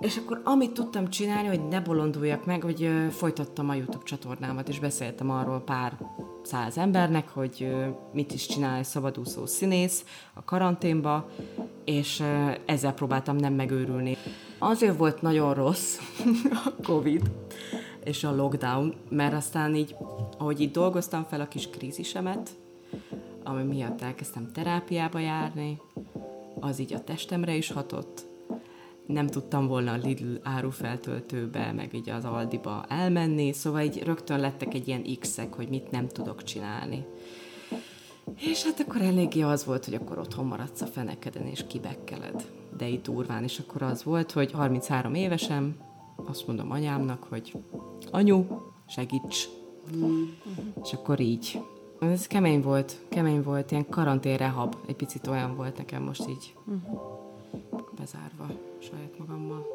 [0.00, 4.78] És akkor amit tudtam csinálni, hogy ne bolonduljak meg, hogy folytattam a YouTube csatornámat, és
[4.78, 5.98] beszéltem arról pár
[6.42, 7.74] száz embernek, hogy
[8.12, 11.28] mit is csinál egy szabadúszó színész a karanténba,
[11.84, 12.22] és
[12.64, 14.16] ezzel próbáltam nem megőrülni.
[14.58, 15.98] Azért volt nagyon rossz
[16.64, 17.30] a Covid
[18.04, 19.96] és a lockdown, mert aztán így,
[20.38, 22.50] ahogy itt dolgoztam fel a kis krízisemet,
[23.44, 25.80] ami miatt elkezdtem terápiába járni,
[26.60, 28.29] az így a testemre is hatott,
[29.12, 34.74] nem tudtam volna a Lidl árufeltöltőbe, meg így az Aldiba elmenni, szóval így rögtön lettek
[34.74, 37.04] egy ilyen x-ek, hogy mit nem tudok csinálni.
[38.36, 42.50] És hát akkor eléggé az volt, hogy akkor otthon maradsz a fenekeden, és kibekkeled.
[42.76, 45.76] De itt durván, és akkor az volt, hogy 33 évesen
[46.26, 47.52] azt mondom anyámnak, hogy
[48.10, 48.44] anyu,
[48.86, 49.48] segíts.
[49.96, 50.22] Mm.
[50.82, 51.60] És akkor így.
[52.00, 56.76] Ez kemény volt, kemény volt, ilyen karanténrehab, egy picit olyan volt nekem most így mm.
[58.00, 58.46] Bezárva
[58.78, 59.66] saját magammal.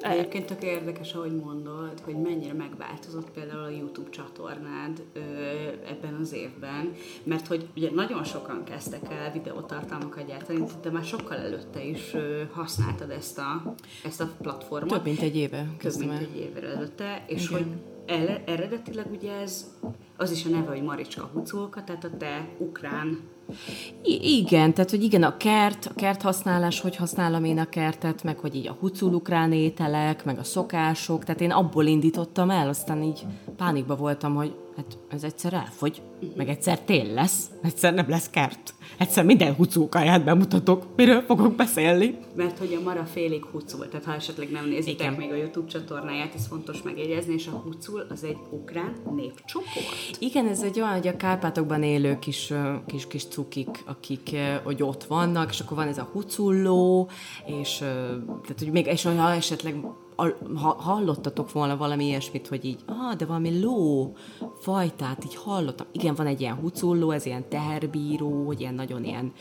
[0.00, 5.20] Egyébként tök érdekes, ahogy mondod, hogy mennyire megváltozott például a YouTube csatornád ö,
[5.88, 11.36] ebben az évben, mert hogy ugye nagyon sokan kezdtek el videótartalmakat gyártani, de már sokkal
[11.36, 14.92] előtte is ö, használtad ezt a, ezt a platformot.
[14.92, 15.66] Több mint egy éve.
[15.78, 17.62] Több mint egy éve előtte, és Igen.
[17.62, 17.72] hogy
[18.06, 19.74] el, eredetileg ugye ez,
[20.16, 23.18] az is a neve, hogy Maricska Hucolka, tehát a te ukrán
[24.02, 28.22] I- igen, tehát hogy igen, a kert, a kert használás, hogy használom én a kertet,
[28.22, 32.68] meg hogy így a hucul ukrán ételek, meg a szokások, tehát én abból indítottam el,
[32.68, 33.24] aztán így
[33.56, 36.02] pánikba voltam, hogy hát ez egyszer elfogy,
[36.36, 38.74] meg egyszer tél lesz, egyszer nem lesz kert.
[38.98, 42.18] Egyszer minden hucókáját bemutatok, miről fogok beszélni.
[42.36, 45.12] Mert hogy a Mara félig hucul, tehát ha esetleg nem nézitek Igen.
[45.12, 50.16] még a YouTube csatornáját, ez fontos megjegyezni, és a hucul az egy ukrán népcsoport.
[50.18, 52.52] Igen, ez egy olyan, hogy a Kárpátokban élő kis,
[52.86, 57.10] kis, kis cukik, akik hogy ott vannak, és akkor van ez a huculló,
[57.46, 59.74] és, tehát, hogy még, és ha esetleg
[60.54, 64.12] ha hallottatok volna valami ilyesmit, hogy így, ah, de valami ló
[64.60, 65.86] fajtát így hallottam.
[65.92, 69.32] Igen, van egy ilyen huculló, ez ilyen teherbíró, hogy ilyen nagyon ilyen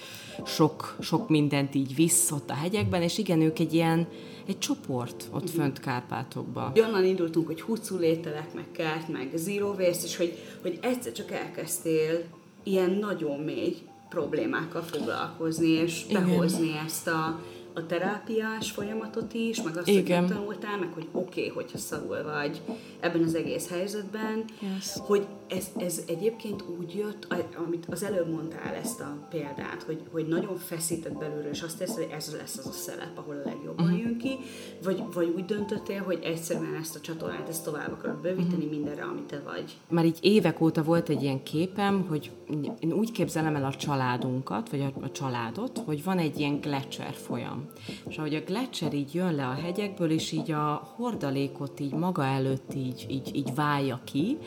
[0.46, 4.08] sok, sok mindent így visz ott a hegyekben, és igen, ők egy ilyen,
[4.48, 5.60] egy csoport ott uh-huh.
[5.60, 6.72] fönt Kárpátokban.
[6.76, 11.32] Onnan indultunk, hogy hucul ételek, meg kert, meg zero waste, és hogy, hogy egyszer csak
[11.32, 12.24] elkezdtél
[12.64, 13.76] ilyen nagyon mély
[14.10, 16.86] problémákkal foglalkozni, és behozni Igen.
[16.86, 17.40] ezt a
[17.74, 20.28] a terápiás folyamatot is, meg azt, Igen.
[20.28, 22.62] hogy tanultál, meg hogy oké, okay, hogyha szarul vagy
[23.00, 24.94] ebben az egész helyzetben, yes.
[24.98, 27.28] hogy ez, ez egyébként úgy jött,
[27.66, 31.96] amit az előbb mondtál ezt a példát, hogy, hogy nagyon feszített belülről, és azt tesz,
[31.96, 34.02] hogy ez lesz az a szelep, ahol a legjobban uh-huh.
[34.02, 34.38] jön ki,
[34.84, 38.72] vagy, vagy úgy döntöttél, hogy egyszerűen ezt a csatornát ezt tovább akarod bővíteni uh-huh.
[38.72, 39.78] mindenre, amit te vagy.
[39.90, 42.32] Már így évek óta volt egy ilyen képem, hogy
[42.80, 47.14] én úgy képzelem el a családunkat, vagy a, a családot, hogy van egy ilyen gletszer
[47.14, 47.66] folyam.
[48.08, 52.24] És ahogy a gletszer így jön le a hegyekből, és így a hordalékot így maga
[52.24, 54.38] előtt így, így, így válja ki,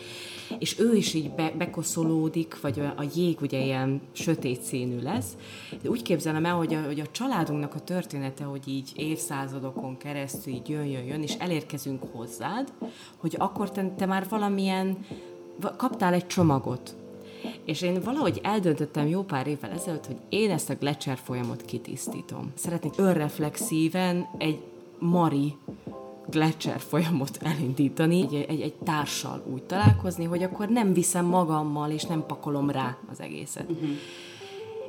[0.59, 5.37] és ő is így be, bekoszolódik, vagy a jég ugye ilyen sötét színű lesz.
[5.83, 10.53] De úgy képzelem el, hogy a, hogy a családunknak a története, hogy így évszázadokon keresztül
[10.53, 12.73] így jön, jön, jön, és elérkezünk hozzád,
[13.17, 14.99] hogy akkor te, te már valamilyen,
[15.77, 16.95] kaptál egy csomagot,
[17.65, 22.53] és én valahogy eldöntöttem jó pár évvel ezelőtt, hogy én ezt a Gletscher folyamot kitisztítom.
[22.55, 24.63] Szeretnék önreflexíven egy
[24.99, 25.55] Mari
[26.31, 32.05] Gletscher folyamot elindítani, egy, egy, egy társal úgy találkozni, hogy akkor nem viszem magammal, és
[32.05, 33.71] nem pakolom rá az egészet.
[33.71, 33.89] Uh-huh.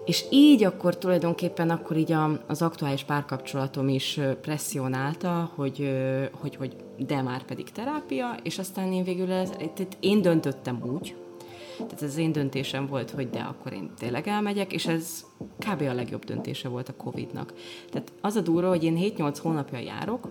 [0.06, 5.91] És így akkor tulajdonképpen akkor így a, az aktuális párkapcsolatom is presszionálta, hogy,
[6.32, 11.15] hogy, hogy de már pedig terápia, és aztán én végül ez, tehát én döntöttem úgy,
[11.78, 15.26] tehát ez az én döntésem volt, hogy de akkor én tényleg elmegyek, és ez
[15.60, 15.82] kb.
[15.82, 17.54] a legjobb döntése volt a Covid-nak.
[17.91, 20.28] Tehát az a durva, hogy én 7-8 hónapja járok,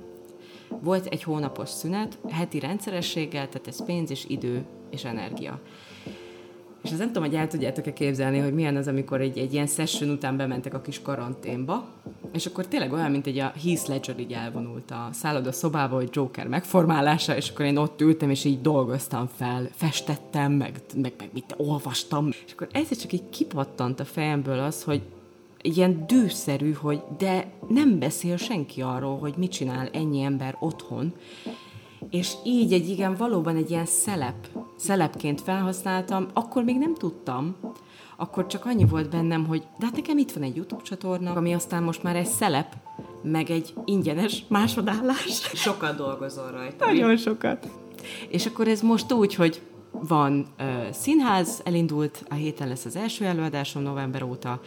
[0.68, 5.60] volt egy hónapos szünet, heti rendszerességgel, tehát ez pénz és idő és energia.
[6.84, 9.66] És az nem tudom, hogy el tudjátok-e képzelni, hogy milyen az, amikor egy, egy ilyen
[9.66, 11.86] session után bementek a kis karanténba,
[12.32, 16.08] és akkor tényleg olyan, mint egy a Heath Ledger így elvonult a szálloda szobába, hogy
[16.12, 21.28] Joker megformálása, és akkor én ott ültem, és így dolgoztam fel, festettem, meg, meg, meg
[21.32, 22.28] mit olvastam.
[22.46, 25.02] És akkor egyszer csak így kipattant a fejemből az, hogy
[25.72, 31.14] ilyen dűszerű, hogy de nem beszél senki arról, hogy mit csinál ennyi ember otthon,
[32.10, 37.56] és így egy igen, valóban egy ilyen szelep, szelepként felhasználtam, akkor még nem tudtam,
[38.16, 41.52] akkor csak annyi volt bennem, hogy de hát nekem itt van egy YouTube csatorna, ami
[41.52, 42.76] aztán most már egy szelep,
[43.22, 45.50] meg egy ingyenes másodállás.
[45.54, 46.86] Sokat dolgozol rajta.
[46.86, 47.68] Nagyon sokat.
[48.28, 53.24] És akkor ez most úgy, hogy van uh, színház, elindult, a héten lesz az első
[53.24, 54.60] előadásom november óta,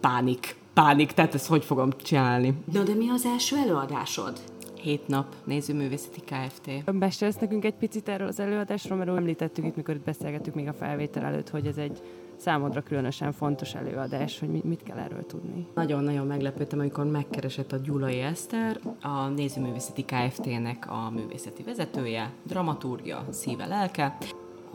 [0.00, 2.54] pánik, pánik, tehát ezt hogy fogom csinálni.
[2.72, 4.40] No, de mi az első előadásod?
[4.74, 6.92] Hét nap, Nézőművészeti Kft.
[6.92, 10.72] Mesélsz nekünk egy picit erről az előadásról, mert említettük itt, mikor itt beszélgettük még a
[10.72, 12.02] felvétel előtt, hogy ez egy
[12.36, 15.66] számodra különösen fontos előadás, hogy mit kell erről tudni.
[15.74, 23.66] Nagyon-nagyon meglepődtem, amikor megkeresett a Gyulai Eszter, a Nézőművészeti Kft-nek a művészeti vezetője, dramaturgia, szíve,
[23.66, 24.16] lelke,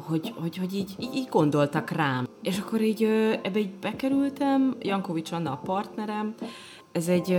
[0.05, 2.27] hogy, hogy, hogy így, így, gondoltak rám.
[2.41, 3.03] És akkor így
[3.43, 6.35] ebbe így bekerültem, Jankovics Anna a partnerem,
[6.91, 7.31] ez egy,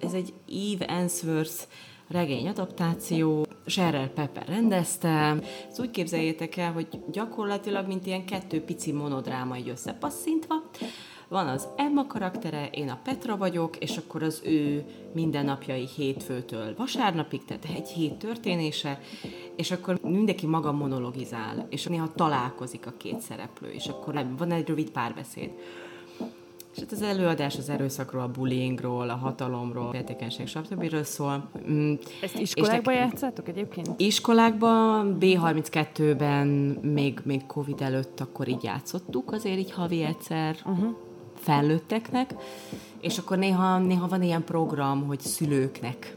[0.00, 0.32] ez egy
[0.72, 1.66] Eve Answorth
[2.08, 5.36] regény adaptáció, Sheryl Pepper rendezte.
[5.68, 10.54] Ezt úgy képzeljétek el, hogy gyakorlatilag, mint ilyen kettő pici monodráma így összepasszintva,
[11.28, 17.44] van az Emma karaktere, én a Petra vagyok, és akkor az ő mindennapjai hétfőtől vasárnapig,
[17.44, 19.00] tehát egy hét történése,
[19.56, 24.68] és akkor mindenki maga monologizál, és néha találkozik a két szereplő, és akkor van egy
[24.68, 25.50] rövid párbeszéd.
[26.74, 31.04] És hát az előadás az erőszakról, a bullyingról, a hatalomról, a féltékenység, stb.
[31.04, 31.48] szól.
[31.70, 33.88] Mm, Ezt iskolákban játszátok egyébként?
[33.96, 36.46] Iskolákban, B32-ben,
[36.82, 40.94] még, még Covid előtt akkor így játszottuk, azért így havi egyszer uh-huh.
[41.34, 42.34] felnőtteknek,
[43.00, 46.16] és akkor néha, néha van ilyen program, hogy szülőknek,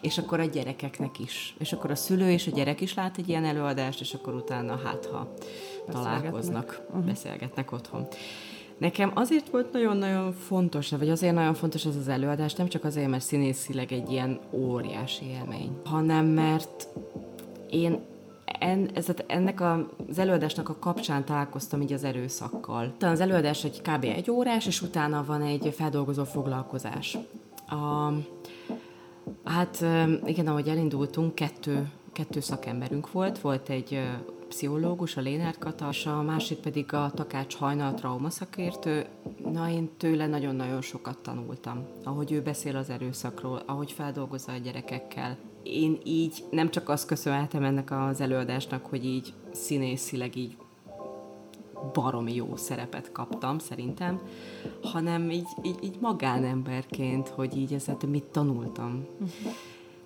[0.00, 1.54] és akkor a gyerekeknek is.
[1.58, 4.80] És akkor a szülő és a gyerek is lát egy ilyen előadást, és akkor utána
[4.84, 5.34] hát, ha
[5.90, 7.04] találkoznak, uh-huh.
[7.04, 8.06] beszélgetnek otthon.
[8.78, 13.08] Nekem azért volt nagyon-nagyon fontos, vagy azért nagyon fontos ez az előadás, nem csak azért,
[13.08, 16.88] mert színészileg egy ilyen óriási élmény, hanem mert
[17.70, 18.00] én
[18.58, 22.94] en, ez, ennek a, az előadásnak a kapcsán találkoztam így az erőszakkal.
[22.98, 24.04] Talán az előadás egy kb.
[24.04, 27.18] egy órás, és utána van egy feldolgozó foglalkozás.
[27.68, 28.12] A,
[29.44, 29.84] hát
[30.24, 33.40] igen, ahogy elindultunk, kettő, kettő szakemberünk volt.
[33.40, 34.00] Volt egy
[34.48, 39.06] pszichológus, a Lénert Kata, és a másik pedig a Takács Hajnal traumaszakértő.
[39.52, 45.38] Na, én tőle nagyon-nagyon sokat tanultam, ahogy ő beszél az erőszakról, ahogy feldolgozza a gyerekekkel.
[45.62, 50.56] Én így nem csak azt köszönhetem ennek az előadásnak, hogy így színészileg így
[51.92, 54.20] baromi jó szerepet kaptam, szerintem,
[54.82, 59.06] hanem így, így, így magánemberként, hogy így ezzel mit tanultam.
[59.12, 59.52] Uh-huh.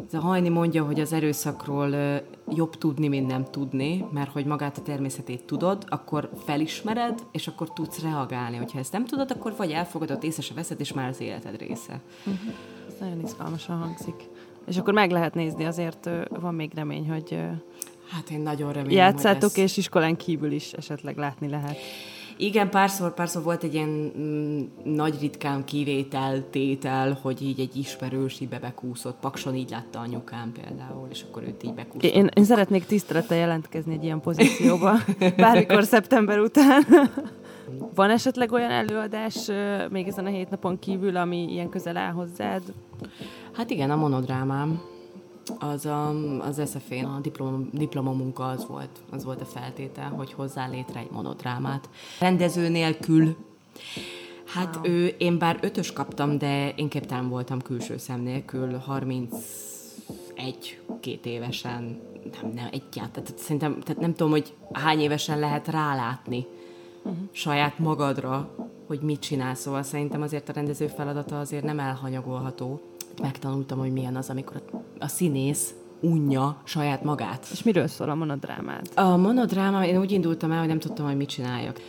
[0.07, 4.79] Ez a hajni mondja, hogy az erőszakról jobb tudni, mint nem tudni, mert hogy magát
[4.79, 8.57] a természetét tudod, akkor felismered, és akkor tudsz reagálni.
[8.57, 12.01] Hogyha ezt nem tudod, akkor vagy elfogadod, észre se veszed, és már az életed része.
[12.19, 12.55] Uh-huh.
[12.89, 14.29] Ez nagyon izgalmasan hangzik.
[14.67, 17.39] És akkor meg lehet nézni, azért van még remény, hogy
[18.13, 19.71] Hát én nagyon remélem, Játszátok, hogy ez...
[19.71, 21.77] és iskolán kívül is esetleg látni lehet.
[22.37, 28.41] Igen, párszor, párszor volt egy ilyen mm, nagy ritkán kivétel, tétel, hogy így egy ismerős
[28.41, 29.17] így bekúszott.
[29.21, 32.15] Pakson így látta anyukám például, és akkor őt így bekúszott.
[32.15, 34.93] Én, én szeretnék tisztelettel jelentkezni egy ilyen pozícióba,
[35.37, 36.83] bármikor szeptember után.
[37.95, 39.51] Van esetleg olyan előadás
[39.91, 42.63] még ezen a hét napon kívül, ami ilyen közel áll hozzád?
[43.53, 44.81] Hát igen, a monodrámám
[45.59, 50.69] az a, az sf a diplom, diplomamunka az volt, az volt a feltétel, hogy hozzá
[50.69, 51.89] létre egy monodrámát.
[52.21, 53.37] Rendező nélkül
[54.55, 54.87] Hát wow.
[54.87, 59.39] ő, én bár ötös kaptam, de én képtelen voltam külső szem nélkül, 31
[61.01, 62.01] két évesen,
[62.33, 66.47] nem, nem, egyáltalán, tehát szerintem, tehát nem tudom, hogy hány évesen lehet rálátni
[67.03, 67.29] uh-huh.
[67.33, 68.55] saját magadra,
[68.87, 72.81] hogy mit csinálsz, szóval szerintem azért a rendező feladata azért nem elhanyagolható
[73.21, 74.63] megtanultam, hogy milyen az, amikor
[74.99, 77.49] a színész unja saját magát.
[77.53, 78.89] És miről szól a monodrámád?
[78.95, 81.81] A monodráma, én úgy indultam el, hogy nem tudtam, hogy mit csináljak.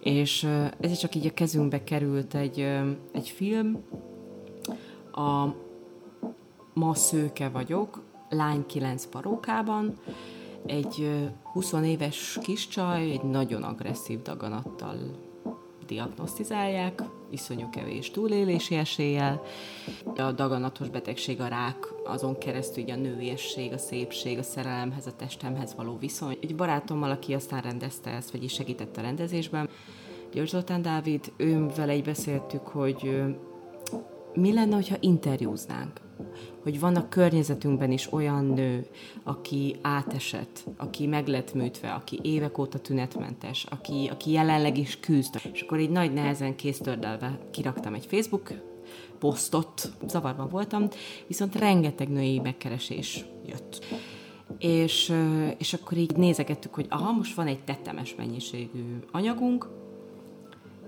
[0.00, 0.48] És
[0.80, 2.58] ez csak így a kezünkbe került egy,
[3.12, 3.82] egy film,
[5.12, 5.46] a
[6.74, 9.98] Ma szőke vagyok, lány kilenc parókában,
[10.66, 11.10] egy
[11.42, 14.96] 20 éves kis csaj, egy nagyon agresszív daganattal
[15.86, 19.42] diagnosztizálják, iszonyú kevés túlélési eséllyel.
[20.16, 25.16] A daganatos betegség, a rák, azon keresztül ugye a nőiesség, a szépség, a szerelemhez, a
[25.16, 26.38] testemhez való viszony.
[26.40, 29.68] Egy barátommal, aki aztán rendezte ezt, vagyis segített a rendezésben,
[30.32, 33.22] György Zoltán Dávid, ő vele beszéltük, hogy
[34.34, 36.00] mi lenne, hogyha interjúznánk
[36.66, 38.86] hogy van a környezetünkben is olyan nő,
[39.22, 45.40] aki átesett, aki meg lett műtve, aki évek óta tünetmentes, aki, aki jelenleg is küzd.
[45.52, 48.52] És akkor egy nagy nehezen kéztördelve kiraktam egy Facebook
[49.18, 50.88] posztot, zavarban voltam,
[51.26, 53.84] viszont rengeteg női megkeresés jött.
[54.58, 55.12] És,
[55.58, 59.68] és akkor így nézegettük, hogy aha, most van egy tetemes mennyiségű anyagunk,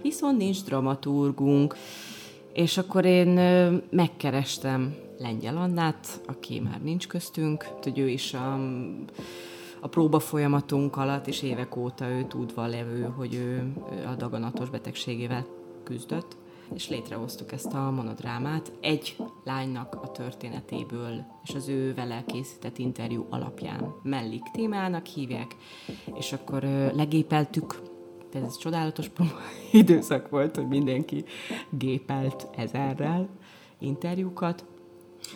[0.02, 1.76] viszont nincs dramaturgunk.
[2.52, 3.28] És akkor én
[3.90, 8.54] megkerestem Lengyel Annát, aki már nincs köztünk, hogy ő is a,
[9.80, 13.72] a próba folyamatunk alatt, és évek óta ő tudva levő, hogy ő
[14.06, 15.46] a daganatos betegségével
[15.84, 16.36] küzdött,
[16.74, 23.26] és létrehoztuk ezt a monodrámát egy lánynak a történetéből, és az ő vele készített interjú
[23.30, 23.94] alapján.
[24.02, 25.56] Mellik témának hívják,
[26.14, 26.62] és akkor
[26.92, 27.80] legépeltük.
[28.32, 29.10] Ez csodálatos
[29.72, 31.24] időszak volt, hogy mindenki
[31.70, 33.28] gépelt ezerrel
[33.78, 34.64] interjúkat.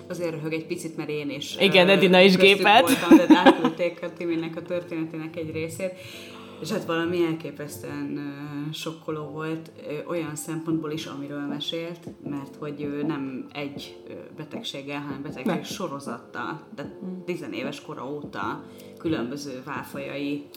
[0.09, 1.57] Azért röhög egy picit, mert én is.
[1.61, 2.99] Igen, Edina is gépelt.
[2.99, 5.93] Voltam, de átküldték a Timinek a történetének egy részét.
[6.63, 12.83] És hát valami elképesztően uh, sokkoló volt uh, olyan szempontból is, amiről mesélt, mert hogy
[12.83, 15.63] ő nem egy uh, betegséggel, hanem betegség ne.
[15.63, 17.25] sorozattal, tehát mm.
[17.25, 18.65] tizenéves kora óta
[18.99, 20.49] különböző válfajai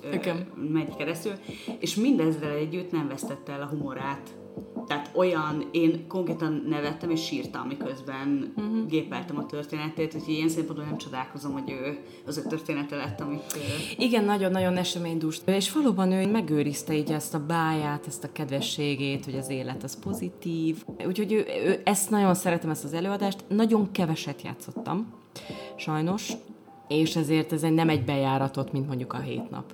[0.71, 1.33] megy keresztül,
[1.79, 4.35] és mindezzel együtt nem vesztette el a humorát
[4.87, 8.85] tehát olyan, én konkrétan nevettem és sírtam, miközben uh-huh.
[8.87, 13.57] gépeltem a történetét, úgyhogy ilyen szempontból nem csodálkozom, hogy ő az ő története lett, amit...
[13.97, 15.41] Igen, nagyon-nagyon eseménydús.
[15.45, 19.99] És valóban ő megőrizte így ezt a báját, ezt a kedvességét, hogy az élet az
[19.99, 20.83] pozitív.
[21.07, 23.43] Úgyhogy ő, ő, ezt nagyon szeretem, ezt az előadást.
[23.47, 25.13] Nagyon keveset játszottam,
[25.75, 26.31] sajnos,
[26.87, 29.73] és ezért ez egy, nem egy bejáratot, mint mondjuk a hét nap.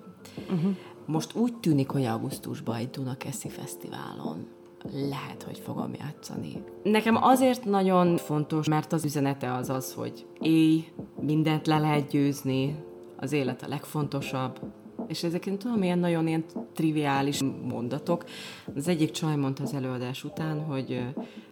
[0.49, 0.75] Uh-huh.
[1.05, 4.59] Most úgy tűnik, hogy augusztusban egy Dunakeszi Fesztiválon
[4.93, 6.63] lehet, hogy fogom játszani.
[6.83, 10.87] Nekem azért nagyon fontos, mert az üzenete az az, hogy éj,
[11.19, 12.75] mindent le lehet győzni,
[13.17, 14.59] az élet a legfontosabb,
[15.07, 18.23] és ezeket tudom, ilyen nagyon ilyen triviális mondatok.
[18.75, 21.03] Az egyik csaj mondta az előadás után, hogy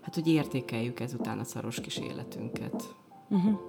[0.01, 2.95] hát, hogy értékeljük ezután a szaros kis életünket.
[3.29, 3.59] Uh-huh.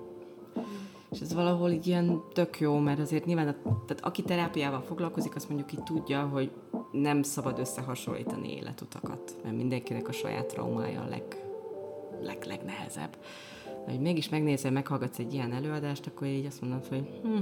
[1.11, 5.35] És ez valahol így ilyen tök jó, mert azért nyilván, a, tehát aki terápiával foglalkozik,
[5.35, 6.51] azt mondjuk így tudja, hogy
[6.93, 11.23] nem szabad összehasonlítani életutakat, mert mindenkinek a saját traumája a leg,
[12.23, 13.17] leg, legnehezebb.
[13.65, 17.39] De hogy mégis megnézel, meghallgatsz egy ilyen előadást, akkor így azt mondod, hogy hm,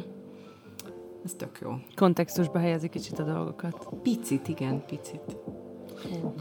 [1.24, 1.74] ez tök jó.
[1.94, 3.88] Kontextusba helyezi kicsit a dolgokat.
[4.02, 5.36] Picit, igen, picit.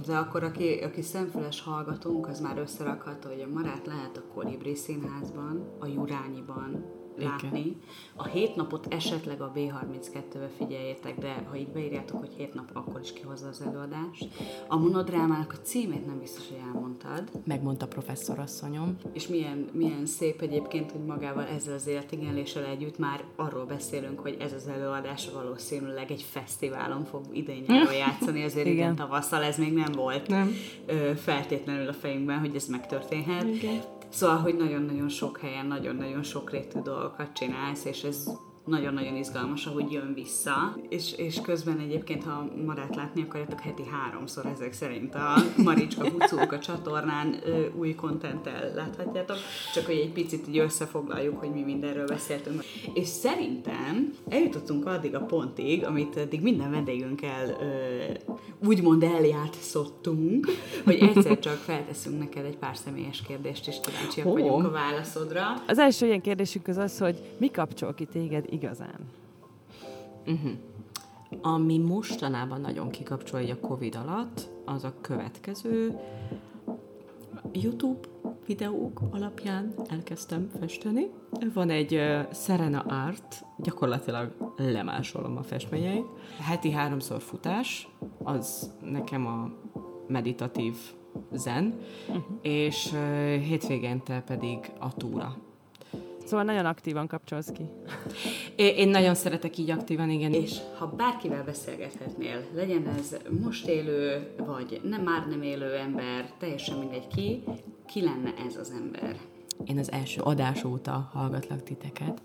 [0.05, 4.76] De akkor, aki, aki szemfüles hallgatónk, az már összerakhatta, hogy a Marát lehet a Kolibri
[4.76, 6.86] Színházban, a Jurányiban,
[7.18, 7.59] látni.
[7.59, 7.82] Igen.
[8.15, 12.99] A hét napot esetleg a B32-be figyeljétek, de ha így beírjátok, hogy hét nap, akkor
[13.01, 14.28] is kihozza az előadást.
[14.68, 17.30] A monodrámának a címét nem biztos, hogy elmondtad.
[17.45, 18.97] Megmondta professzorasszonyom.
[19.13, 24.38] És milyen, milyen szép egyébként, hogy magával ezzel az életigenléssel együtt már arról beszélünk, hogy
[24.39, 27.65] ez az előadás valószínűleg egy fesztiválon fog idén
[27.97, 30.53] játszani, azért igen, tavasszal ez még nem volt nem.
[31.15, 33.43] feltétlenül a fejünkben, hogy ez megtörténhet.
[33.43, 33.82] Igen.
[34.10, 38.30] Szóval, hogy nagyon-nagyon sok helyen, nagyon-nagyon sokrétű dolgokat csinálsz, és ez
[38.68, 44.45] nagyon-nagyon izgalmas, ahogy jön vissza, és, és közben egyébként, ha Marát látni akarjátok, heti háromszor
[44.45, 49.38] ezek szerint a Maricska Hucók a csatornán ö, új kontenttel láthatjátok,
[49.74, 52.63] csak hogy egy picit így összefoglaljuk, hogy mi mindenről beszéltünk.
[52.93, 58.36] És szerintem eljutottunk addig a pontig, amit eddig minden vendégünkkel ö,
[58.68, 60.47] úgymond eljátszottunk,
[60.84, 64.34] hogy egyszer csak felteszünk neked egy pár személyes kérdést, és kíváncsiak oh.
[64.34, 65.63] vagyunk a válaszodra.
[65.68, 68.99] Az első ilyen kérdésünk az az, hogy mi kapcsol ki téged igazán?
[70.26, 70.51] Uh-huh.
[71.41, 75.99] Ami mostanában nagyon kikapcsolja a Covid alatt, az a következő.
[77.53, 78.08] YouTube
[78.45, 81.10] videók alapján elkezdtem festeni.
[81.53, 86.05] Van egy uh, Serena Art, gyakorlatilag lemásolom a festményeit.
[86.39, 87.89] Heti háromszor futás,
[88.24, 89.51] az nekem a
[90.08, 90.76] meditatív
[91.32, 92.24] zen, uh-huh.
[92.41, 92.99] és uh,
[93.36, 95.36] hétvégente pedig a túra.
[96.28, 97.69] Szóval nagyon aktívan kapcsolsz ki.
[98.55, 100.34] Én nagyon szeretek így aktívan, igen.
[100.34, 106.78] És ha bárkivel beszélgethetnél, legyen ez most élő, vagy nem már nem élő ember, teljesen
[106.78, 107.43] mindegy ki,
[107.86, 109.15] ki lenne ez az ember?
[109.65, 112.21] Én az első adás óta hallgatlak titeket,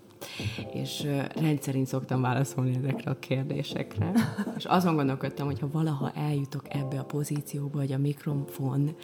[0.73, 4.11] és rendszerint szoktam válaszolni ezekre a kérdésekre.
[4.57, 8.95] És azon gondolkodtam, hogy ha valaha eljutok ebbe a pozícióba, hogy a mikrofon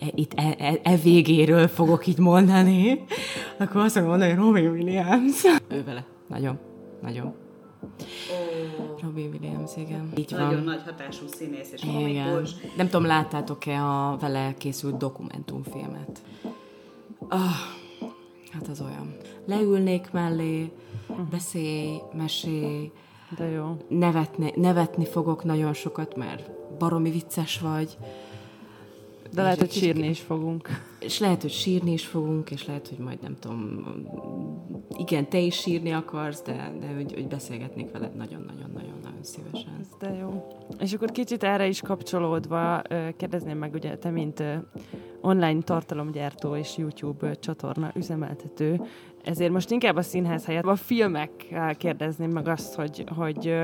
[0.00, 3.04] e, itt e, e, e végéről fogok itt mondani,
[3.58, 5.44] akkor azt mondani, hogy Robin Williams.
[5.68, 6.06] Ő vele.
[6.28, 6.58] Nagyon.
[7.02, 7.34] Nagyon.
[8.30, 9.00] Oh.
[9.02, 10.12] Robin Williams, igen.
[10.16, 10.62] Így Nagyon van.
[10.62, 12.50] nagy hatású színész és komikus.
[12.76, 16.22] Nem tudom, láttátok-e a vele készült dokumentumfilmet?
[17.18, 17.40] Oh,
[18.52, 19.16] hát az olyan.
[19.44, 20.72] Leülnék mellé,
[21.30, 22.90] beszélj, mesélj,
[23.36, 23.76] de jó.
[23.88, 27.96] Nevetni, nevetni fogok nagyon sokat, mert baromi vicces vagy.
[29.34, 30.68] De lehet, hogy sírni is fogunk.
[31.00, 33.84] És lehet, hogy sírni is fogunk, és lehet, hogy majd nem tudom,
[34.98, 39.76] igen, te is sírni akarsz, de, de hogy, hogy beszélgetnék veled nagyon-nagyon-nagyon-nagyon szívesen.
[39.80, 40.46] Ez de jó.
[40.80, 42.82] És akkor kicsit erre is kapcsolódva
[43.16, 44.42] kérdezném meg, ugye te, mint
[45.20, 48.80] online tartalomgyártó és YouTube csatorna üzemeltető,
[49.24, 53.54] ezért most inkább a színház helyett a filmekkel kérdezném meg azt, hogy, hogy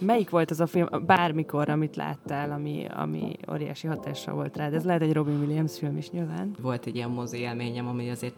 [0.00, 4.74] melyik volt az a film, bármikor, amit láttál, ami, ami óriási hatással volt rád?
[4.74, 6.54] Ez lehet egy Robin Williams film is nyilván.
[6.62, 8.34] Volt egy ilyen mozi élményem, ami azért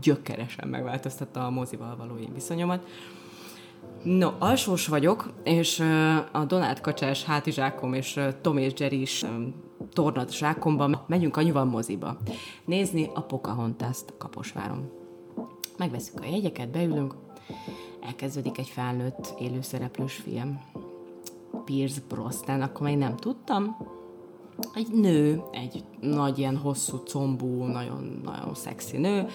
[0.00, 2.88] gyökeresen megváltoztatta a mozival való én viszonyomat.
[4.02, 5.80] No, alsós vagyok, és
[6.32, 9.24] a Donát Kacsás hátizsákom és Tom és Jerry is
[9.92, 12.16] tornat zsákomban megyünk anyuval moziba.
[12.64, 14.90] Nézni a Pocahontas-t Kaposváron.
[15.76, 17.14] Megveszünk a jegyeket, beülünk,
[18.00, 20.60] elkezdődik egy felnőtt élőszereplős film.
[21.64, 23.76] Pierce Brosnan, akkor még nem tudtam.
[24.74, 29.26] Egy nő, egy nagy ilyen hosszú combú, nagyon, nagyon szexi nő,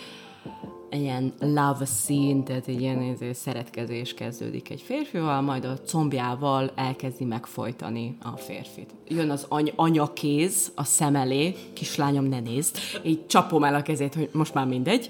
[0.90, 8.18] ilyen love scene, tehát egy ilyen szeretkezés kezdődik egy férfival, majd a combjával elkezdi megfojtani
[8.24, 8.90] a férfit.
[9.08, 14.14] Jön az any- anyakéz a szem elé, kislányom, ne nézd, így csapom el a kezét,
[14.14, 15.10] hogy most már mindegy,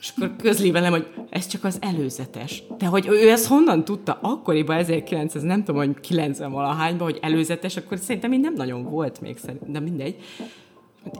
[0.00, 2.62] és akkor közli velem, hogy ez csak az előzetes.
[2.78, 7.76] De hogy ő ezt honnan tudta akkoriban, 1900, nem tudom, hogy 90 valahányban, hogy előzetes,
[7.76, 10.16] akkor szerintem így nem nagyon volt még, szerint, de mindegy.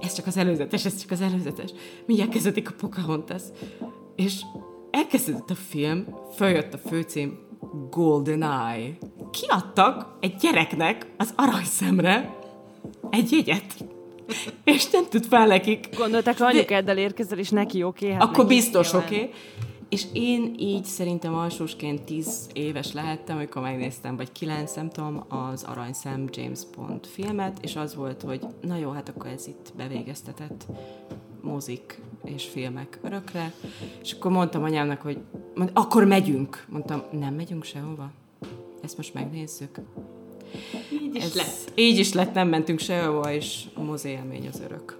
[0.00, 1.70] Ez csak az előzetes, ez csak az előzetes.
[2.06, 3.42] Mindjárt kezdődik a Pocahontas.
[4.18, 4.40] És
[4.90, 7.38] elkezdődött a film, följött a főcím
[7.90, 8.98] Golden Eye.
[9.30, 12.38] Kiadtak egy gyereknek az aranyszemre
[13.10, 13.84] egy jegyet.
[14.64, 15.96] És nem tud fel nekik.
[15.96, 18.04] Gondolták, hogy anyukáddal érkezel, és neki oké.
[18.04, 19.14] Okay, hát Akkor biztos oké.
[19.14, 19.30] Okay.
[19.88, 25.64] És én így szerintem alsósként tíz éves lehettem, amikor megnéztem, vagy kilenc, nem tudom, az
[25.64, 30.66] Aranyszem James Bond filmet, és az volt, hogy na jó, hát akkor ez itt bevégeztetett
[31.40, 33.52] mozik és filmek örökre.
[34.02, 35.18] És akkor mondtam anyámnak, hogy
[35.54, 36.64] mond, akkor megyünk.
[36.68, 38.10] Mondtam, nem megyünk sehova.
[38.82, 39.80] Ezt most megnézzük.
[41.02, 41.72] Így is Ez, lett.
[41.74, 44.98] Így is lett, nem mentünk sehova, és a mozi élmény az örök.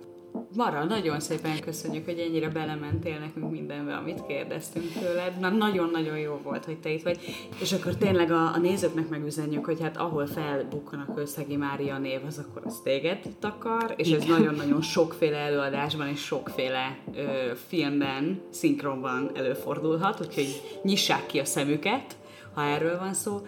[0.57, 5.39] Mara, nagyon szépen köszönjük, hogy ennyire belementél nekünk mindenbe, amit kérdeztünk tőled.
[5.39, 7.19] Na, nagyon-nagyon jó volt, hogy te itt vagy.
[7.61, 12.21] És akkor tényleg a, a nézőknek megüzenjük, hogy hát ahol felbukkan a Kőszegi Mária név,
[12.27, 19.31] az akkor az téged takar, és ez nagyon-nagyon sokféle előadásban és sokféle ö, filmben, szinkronban
[19.35, 22.17] előfordulhat, úgyhogy nyissák ki a szemüket,
[22.55, 23.41] ha erről van szó.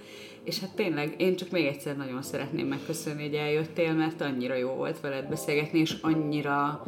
[0.45, 4.69] És hát tényleg, én csak még egyszer nagyon szeretném megköszönni, hogy eljöttél, mert annyira jó
[4.69, 6.85] volt veled beszélgetni, és annyira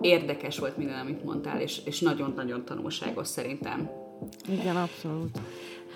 [0.00, 3.90] érdekes volt minden, amit mondtál, és, és nagyon-nagyon tanulságos szerintem.
[4.48, 5.38] Igen, abszolút.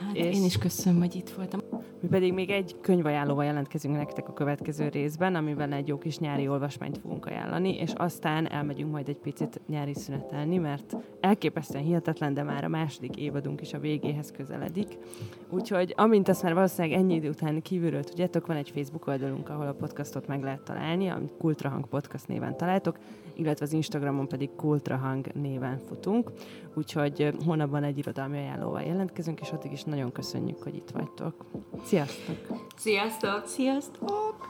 [0.06, 1.60] Hát és én is köszönöm, hogy itt voltam.
[2.00, 6.48] Mi pedig még egy könyvajánlóval jelentkezünk nektek a következő részben, amiben egy jó kis nyári
[6.48, 12.42] olvasmányt fogunk ajánlani, és aztán elmegyünk majd egy picit nyári szünetelni, mert elképesztően hihetetlen, de
[12.42, 14.98] már a második évadunk is a végéhez közeledik.
[15.50, 19.66] Úgyhogy amint azt már valószínűleg ennyi idő után kívülről tudjátok, van egy Facebook oldalunk, ahol
[19.66, 22.98] a podcastot meg lehet találni, amit Kultrahang Podcast néven találtok,
[23.34, 26.30] illetve az Instagramon pedig Kultrahang néven futunk.
[26.74, 31.44] Úgyhogy hónapban egy irodalmi ajánlóval jelentkezünk, és addig is nagyon köszönjük, hogy itt vagytok.
[31.84, 32.36] Sziasztok!
[32.76, 33.46] Sziasztok!
[33.46, 34.48] Sziasztok!